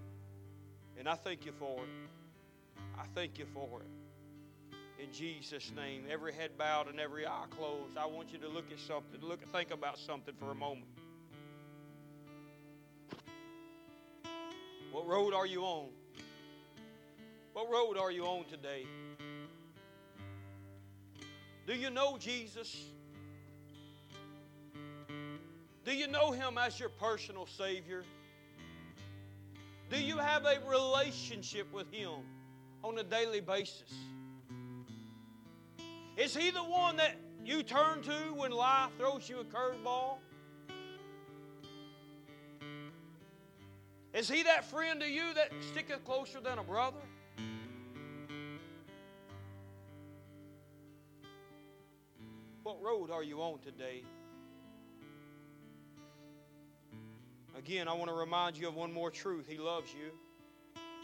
And 0.98 1.08
I 1.08 1.16
thank 1.16 1.46
you 1.46 1.52
for 1.52 1.84
it. 1.84 1.90
I 2.98 3.06
thank 3.14 3.38
you 3.38 3.46
for 3.54 3.82
it. 3.82 5.04
In 5.04 5.12
Jesus' 5.14 5.72
name, 5.76 6.06
every 6.10 6.34
head 6.34 6.58
bowed 6.58 6.88
and 6.88 7.00
every 7.00 7.28
eye 7.28 7.46
closed. 7.52 7.98
I 7.98 8.08
want 8.08 8.32
you 8.34 8.40
to 8.40 8.48
look 8.48 8.72
at 8.72 8.80
something, 8.80 9.22
look, 9.22 9.48
think 9.52 9.72
about 9.72 10.00
something 10.00 10.34
for 10.40 10.50
a 10.52 10.56
moment. 10.56 10.88
What 14.92 15.08
road 15.08 15.36
are 15.36 15.46
you 15.46 15.62
on? 15.62 15.90
What 17.54 17.70
road 17.70 17.98
are 17.98 18.12
you 18.12 18.24
on 18.24 18.46
today? 18.46 18.86
Do 21.68 21.76
you 21.76 21.92
know 21.92 22.18
Jesus? 22.18 22.86
Do 25.86 25.94
you 25.94 26.08
know 26.08 26.32
Him 26.32 26.58
as 26.58 26.80
your 26.80 26.90
personal 26.90 27.46
Savior? 27.46 28.04
Do 29.90 30.02
you 30.02 30.18
have 30.18 30.46
a 30.46 30.60
relationship 30.68 31.72
with 31.72 31.92
Him 31.92 32.12
on 32.84 32.98
a 32.98 33.04
daily 33.04 33.40
basis? 33.40 33.94
Is 36.18 36.36
He 36.36 36.52
the 36.52 36.64
one 36.64 36.98
that 36.98 37.16
you 37.46 37.64
turn 37.64 38.02
to 38.02 38.34
when 38.36 38.52
life 38.52 38.90
throws 38.98 39.30
you 39.30 39.40
a 39.40 39.46
curveball? 39.46 40.18
Is 44.14 44.30
He 44.30 44.44
that 44.44 44.66
friend 44.66 45.00
to 45.00 45.08
you 45.08 45.34
that 45.36 45.52
sticketh 45.72 46.04
closer 46.04 46.42
than 46.42 46.60
a 46.60 46.64
brother? 46.64 46.98
What 52.64 52.82
road 52.82 53.10
are 53.10 53.24
you 53.24 53.40
on 53.42 53.60
today? 53.60 54.04
Again, 57.58 57.88
I 57.88 57.94
want 57.94 58.10
to 58.10 58.16
remind 58.16 58.56
you 58.56 58.68
of 58.68 58.76
one 58.76 58.94
more 58.94 59.10
truth. 59.10 59.48
He 59.48 59.58
loves 59.58 59.92
you. 59.92 60.12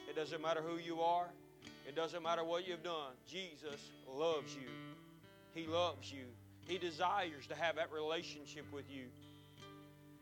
It 0.07 0.15
doesn't 0.15 0.41
matter 0.41 0.61
who 0.61 0.77
you 0.77 1.01
are, 1.01 1.27
it 1.87 1.95
doesn't 1.95 2.21
matter 2.21 2.43
what 2.43 2.67
you've 2.67 2.83
done. 2.83 3.13
Jesus 3.27 3.89
loves 4.07 4.53
you. 4.53 4.69
He 5.55 5.65
loves 5.67 6.11
you. 6.11 6.25
He 6.67 6.77
desires 6.77 7.47
to 7.47 7.55
have 7.55 7.75
that 7.75 7.91
relationship 7.91 8.65
with 8.71 8.85
you. 8.89 9.05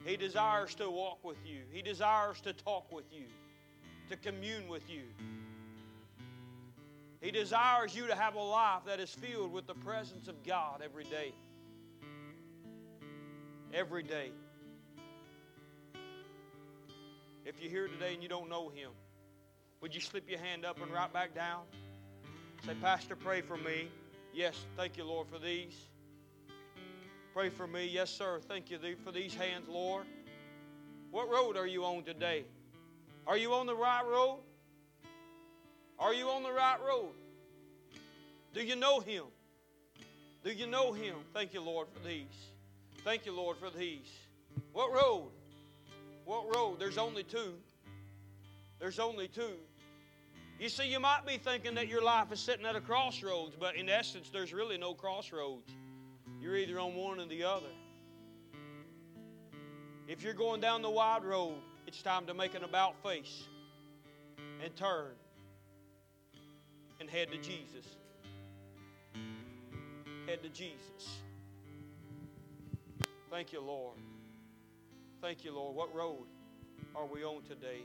He 0.05 0.17
desires 0.17 0.73
to 0.75 0.89
walk 0.89 1.23
with 1.23 1.37
you. 1.45 1.59
He 1.71 1.81
desires 1.81 2.41
to 2.41 2.53
talk 2.53 2.91
with 2.91 3.05
you, 3.11 3.25
to 4.09 4.15
commune 4.15 4.67
with 4.67 4.89
you. 4.89 5.03
He 7.19 7.29
desires 7.29 7.95
you 7.95 8.07
to 8.07 8.15
have 8.15 8.33
a 8.33 8.41
life 8.41 8.81
that 8.87 8.99
is 8.99 9.11
filled 9.11 9.51
with 9.51 9.67
the 9.67 9.75
presence 9.75 10.27
of 10.27 10.43
God 10.43 10.81
every 10.83 11.03
day. 11.03 11.33
Every 13.73 14.01
day. 14.01 14.31
If 17.43 17.59
you're 17.59 17.71
here 17.71 17.87
today 17.87 18.13
and 18.13 18.21
you 18.21 18.29
don't 18.29 18.49
know 18.49 18.69
Him, 18.69 18.91
would 19.81 19.95
you 19.95 20.01
slip 20.01 20.29
your 20.29 20.39
hand 20.39 20.63
up 20.63 20.79
and 20.81 20.93
right 20.93 21.11
back 21.11 21.33
down? 21.33 21.63
Say, 22.65 22.75
Pastor, 22.79 23.15
pray 23.15 23.41
for 23.41 23.57
me. 23.57 23.89
Yes, 24.31 24.55
thank 24.77 24.95
you, 24.95 25.03
Lord, 25.03 25.27
for 25.27 25.39
these. 25.39 25.73
Pray 27.33 27.49
for 27.49 27.65
me. 27.65 27.87
Yes, 27.87 28.11
sir. 28.11 28.39
Thank 28.47 28.69
you 28.69 28.77
for 29.03 29.11
these 29.11 29.33
hands, 29.33 29.67
Lord. 29.67 30.05
What 31.09 31.29
road 31.29 31.57
are 31.57 31.65
you 31.65 31.83
on 31.83 32.03
today? 32.03 32.45
Are 33.25 33.37
you 33.37 33.53
on 33.53 33.65
the 33.65 33.75
right 33.75 34.05
road? 34.05 34.41
Are 35.97 36.13
you 36.13 36.29
on 36.29 36.43
the 36.43 36.51
right 36.51 36.77
road? 36.87 37.13
Do 38.53 38.61
you 38.61 38.75
know 38.75 38.99
Him? 38.99 39.23
Do 40.43 40.51
you 40.51 40.67
know 40.67 40.93
Him? 40.93 41.15
Thank 41.33 41.55
you, 41.55 41.61
Lord, 41.61 41.87
for 41.91 42.07
these. 42.07 42.25
Thank 43.03 43.25
you, 43.25 43.31
Lord, 43.31 43.57
for 43.57 43.71
these. 43.71 44.09
What 44.73 44.91
road? 44.93 45.31
What 46.31 46.55
road? 46.55 46.79
There's 46.79 46.97
only 46.97 47.23
two. 47.23 47.55
There's 48.79 48.99
only 48.99 49.27
two. 49.27 49.57
You 50.61 50.69
see, 50.69 50.89
you 50.89 50.97
might 50.97 51.25
be 51.27 51.37
thinking 51.37 51.75
that 51.75 51.89
your 51.89 52.01
life 52.01 52.31
is 52.31 52.39
sitting 52.39 52.65
at 52.65 52.73
a 52.73 52.79
crossroads, 52.79 53.57
but 53.59 53.75
in 53.75 53.89
essence, 53.89 54.29
there's 54.31 54.53
really 54.53 54.77
no 54.77 54.93
crossroads. 54.93 55.69
You're 56.39 56.55
either 56.55 56.79
on 56.79 56.95
one 56.95 57.19
or 57.19 57.25
the 57.25 57.43
other. 57.43 57.73
If 60.07 60.23
you're 60.23 60.33
going 60.33 60.61
down 60.61 60.81
the 60.81 60.89
wide 60.89 61.25
road, 61.25 61.57
it's 61.85 62.01
time 62.01 62.25
to 62.27 62.33
make 62.33 62.55
an 62.55 62.63
about 62.63 62.95
face 63.03 63.43
and 64.63 64.73
turn 64.77 65.11
and 67.01 67.09
head 67.09 67.29
to 67.33 67.37
Jesus. 67.39 67.97
Head 70.27 70.41
to 70.43 70.49
Jesus. 70.49 71.19
Thank 73.29 73.51
you, 73.51 73.59
Lord. 73.59 73.97
Thank 75.21 75.45
you, 75.45 75.53
Lord. 75.53 75.75
What 75.75 75.93
road 75.93 76.25
are 76.95 77.05
we 77.05 77.23
on 77.23 77.43
today? 77.43 77.81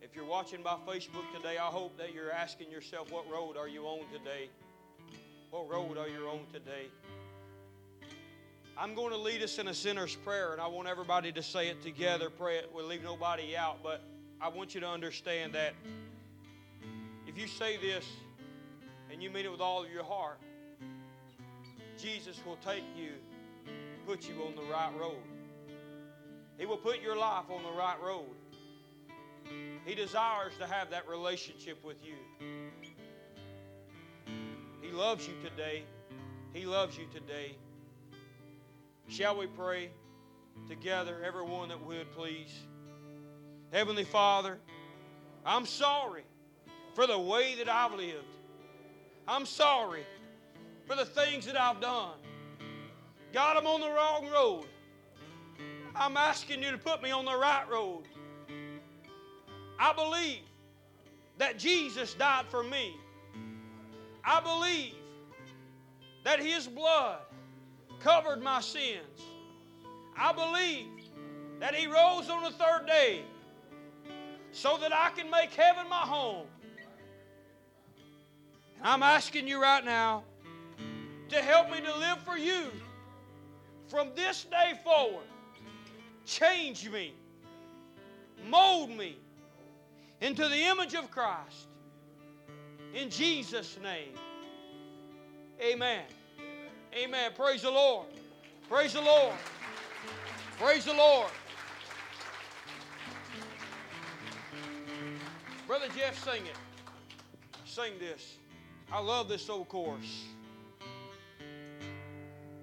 If 0.00 0.14
you're 0.14 0.24
watching 0.24 0.62
by 0.62 0.76
Facebook 0.86 1.24
today, 1.34 1.58
I 1.58 1.66
hope 1.66 1.98
that 1.98 2.14
you're 2.14 2.30
asking 2.30 2.70
yourself, 2.70 3.10
what 3.10 3.28
road 3.28 3.56
are 3.56 3.66
you 3.66 3.82
on 3.86 4.04
today? 4.12 4.50
What 5.50 5.68
road 5.68 5.98
are 5.98 6.06
you 6.06 6.28
on 6.28 6.46
today? 6.52 6.86
I'm 8.78 8.94
going 8.94 9.10
to 9.10 9.18
lead 9.18 9.42
us 9.42 9.58
in 9.58 9.66
a 9.66 9.74
sinner's 9.74 10.14
prayer, 10.14 10.52
and 10.52 10.60
I 10.60 10.68
want 10.68 10.86
everybody 10.86 11.32
to 11.32 11.42
say 11.42 11.66
it 11.66 11.82
together. 11.82 12.30
Pray 12.30 12.58
it. 12.58 12.70
We'll 12.72 12.86
leave 12.86 13.02
nobody 13.02 13.56
out, 13.56 13.82
but 13.82 14.00
I 14.40 14.46
want 14.48 14.76
you 14.76 14.80
to 14.82 14.88
understand 14.88 15.54
that 15.54 15.74
if 17.26 17.36
you 17.36 17.48
say 17.48 17.78
this 17.78 18.06
and 19.10 19.20
you 19.20 19.28
mean 19.28 19.44
it 19.44 19.50
with 19.50 19.60
all 19.60 19.82
of 19.82 19.90
your 19.90 20.04
heart, 20.04 20.38
Jesus 22.00 22.40
will 22.46 22.58
take 22.64 22.84
you, 22.96 23.10
put 24.06 24.28
you 24.28 24.34
on 24.44 24.54
the 24.54 24.62
right 24.72 24.92
road. 24.98 25.22
He 26.58 26.66
will 26.66 26.76
put 26.76 27.00
your 27.00 27.16
life 27.16 27.44
on 27.50 27.62
the 27.62 27.70
right 27.70 27.96
road. 28.04 28.26
He 29.84 29.94
desires 29.94 30.52
to 30.58 30.66
have 30.66 30.90
that 30.90 31.08
relationship 31.08 31.84
with 31.84 31.96
you. 32.04 32.14
He 34.80 34.90
loves 34.90 35.26
you 35.26 35.34
today. 35.42 35.84
He 36.52 36.66
loves 36.66 36.96
you 36.98 37.06
today. 37.12 37.56
Shall 39.08 39.36
we 39.36 39.46
pray 39.46 39.90
together, 40.68 41.22
everyone 41.24 41.68
that 41.70 41.84
would, 41.84 42.12
please? 42.12 42.52
Heavenly 43.72 44.04
Father, 44.04 44.58
I'm 45.44 45.66
sorry 45.66 46.24
for 46.94 47.06
the 47.06 47.18
way 47.18 47.54
that 47.56 47.68
I've 47.68 47.94
lived. 47.94 48.24
I'm 49.26 49.46
sorry 49.46 50.04
for 50.86 50.94
the 50.94 51.04
things 51.04 51.46
that 51.46 51.58
I've 51.58 51.80
done. 51.80 52.21
God, 53.32 53.56
I'm 53.56 53.66
on 53.66 53.80
the 53.80 53.88
wrong 53.88 54.28
road. 54.30 54.66
I'm 55.96 56.18
asking 56.18 56.62
you 56.62 56.70
to 56.70 56.78
put 56.78 57.02
me 57.02 57.10
on 57.10 57.24
the 57.24 57.36
right 57.36 57.64
road. 57.70 58.02
I 59.78 59.92
believe 59.94 60.40
that 61.38 61.58
Jesus 61.58 62.12
died 62.14 62.44
for 62.50 62.62
me. 62.62 62.94
I 64.22 64.40
believe 64.40 64.94
that 66.24 66.40
His 66.40 66.66
blood 66.66 67.20
covered 68.00 68.42
my 68.42 68.60
sins. 68.60 69.22
I 70.16 70.32
believe 70.32 70.86
that 71.58 71.74
He 71.74 71.86
rose 71.86 72.28
on 72.28 72.44
the 72.44 72.50
third 72.50 72.86
day 72.86 73.22
so 74.52 74.76
that 74.78 74.92
I 74.92 75.10
can 75.16 75.30
make 75.30 75.52
heaven 75.54 75.88
my 75.88 75.96
home. 75.96 76.46
And 78.78 78.86
I'm 78.86 79.02
asking 79.02 79.48
you 79.48 79.60
right 79.60 79.84
now 79.84 80.22
to 81.30 81.36
help 81.36 81.70
me 81.70 81.80
to 81.80 81.96
live 81.96 82.18
for 82.18 82.36
you 82.36 82.70
from 83.92 84.08
this 84.16 84.44
day 84.44 84.72
forward. 84.82 85.26
Change 86.24 86.88
me, 86.88 87.12
mold 88.48 88.88
me 88.88 89.18
into 90.22 90.48
the 90.48 90.56
image 90.56 90.94
of 90.94 91.10
Christ. 91.10 91.66
In 92.94 93.10
Jesus' 93.10 93.78
name, 93.82 94.14
amen. 95.60 96.04
Amen. 96.94 97.32
Praise 97.36 97.60
the 97.60 97.70
Lord. 97.70 98.06
Praise 98.66 98.94
the 98.94 99.02
Lord. 99.02 99.34
Praise 100.58 100.86
the 100.86 100.94
Lord. 100.94 101.28
Brother 105.66 105.88
Jeff, 105.94 106.18
sing 106.24 106.46
it. 106.46 106.56
Sing 107.66 107.92
this. 107.98 108.38
I 108.90 109.00
love 109.00 109.28
this 109.28 109.50
old 109.50 109.68
chorus. 109.68 110.24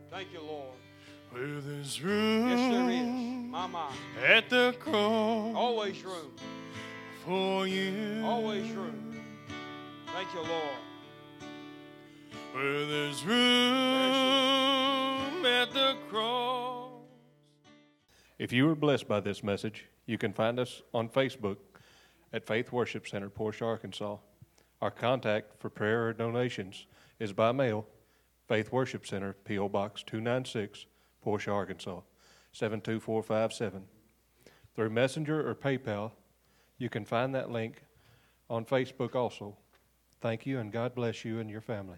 Thank 0.09 0.33
you, 0.33 0.41
Lord. 0.41 0.73
Where 1.31 1.61
there's 1.61 2.01
room 2.01 2.49
Yes, 2.49 2.71
there 2.71 2.89
is. 2.89 3.05
My, 3.51 3.67
my. 3.67 3.91
at 4.25 4.49
the 4.49 4.73
cross 4.79 5.55
Always 5.55 6.03
room. 6.03 6.31
for 7.25 7.67
you. 7.67 8.21
Always 8.25 8.71
room. 8.71 9.15
Thank 10.13 10.33
you, 10.33 10.41
Lord. 10.41 10.79
Where 12.53 12.85
there's 12.85 13.23
room 13.25 13.37
at 15.45 15.71
the 15.71 15.95
cross. 16.09 16.89
If 18.39 18.51
you 18.53 18.65
were 18.65 18.75
blessed 18.75 19.07
by 19.07 19.19
this 19.19 19.43
message, 19.43 19.85
you 20.07 20.17
can 20.17 20.33
find 20.33 20.59
us 20.59 20.81
on 20.93 21.09
Facebook 21.09 21.57
at 22.33 22.45
Faith 22.45 22.71
Worship 22.71 23.07
Center, 23.07 23.29
Portia, 23.29 23.65
Arkansas. 23.65 24.17
Our 24.81 24.91
contact 24.91 25.59
for 25.59 25.69
prayer 25.69 26.07
or 26.07 26.13
donations 26.13 26.85
is 27.19 27.33
by 27.33 27.51
mail, 27.51 27.85
Faith 28.47 28.71
Worship 28.71 29.05
Center, 29.05 29.33
P.O. 29.43 29.67
Box 29.69 30.01
296, 30.03 30.85
Portia, 31.21 31.51
Arkansas 31.51 32.01
72457. 32.51 33.83
Through 34.75 34.89
Messenger 34.89 35.47
or 35.47 35.55
PayPal, 35.55 36.11
you 36.77 36.89
can 36.89 37.05
find 37.05 37.35
that 37.35 37.51
link 37.51 37.83
on 38.49 38.65
Facebook 38.65 39.15
also. 39.15 39.57
Thank 40.21 40.45
you, 40.45 40.59
and 40.59 40.71
God 40.71 40.95
bless 40.95 41.23
you 41.23 41.39
and 41.39 41.49
your 41.49 41.61
family. 41.61 41.97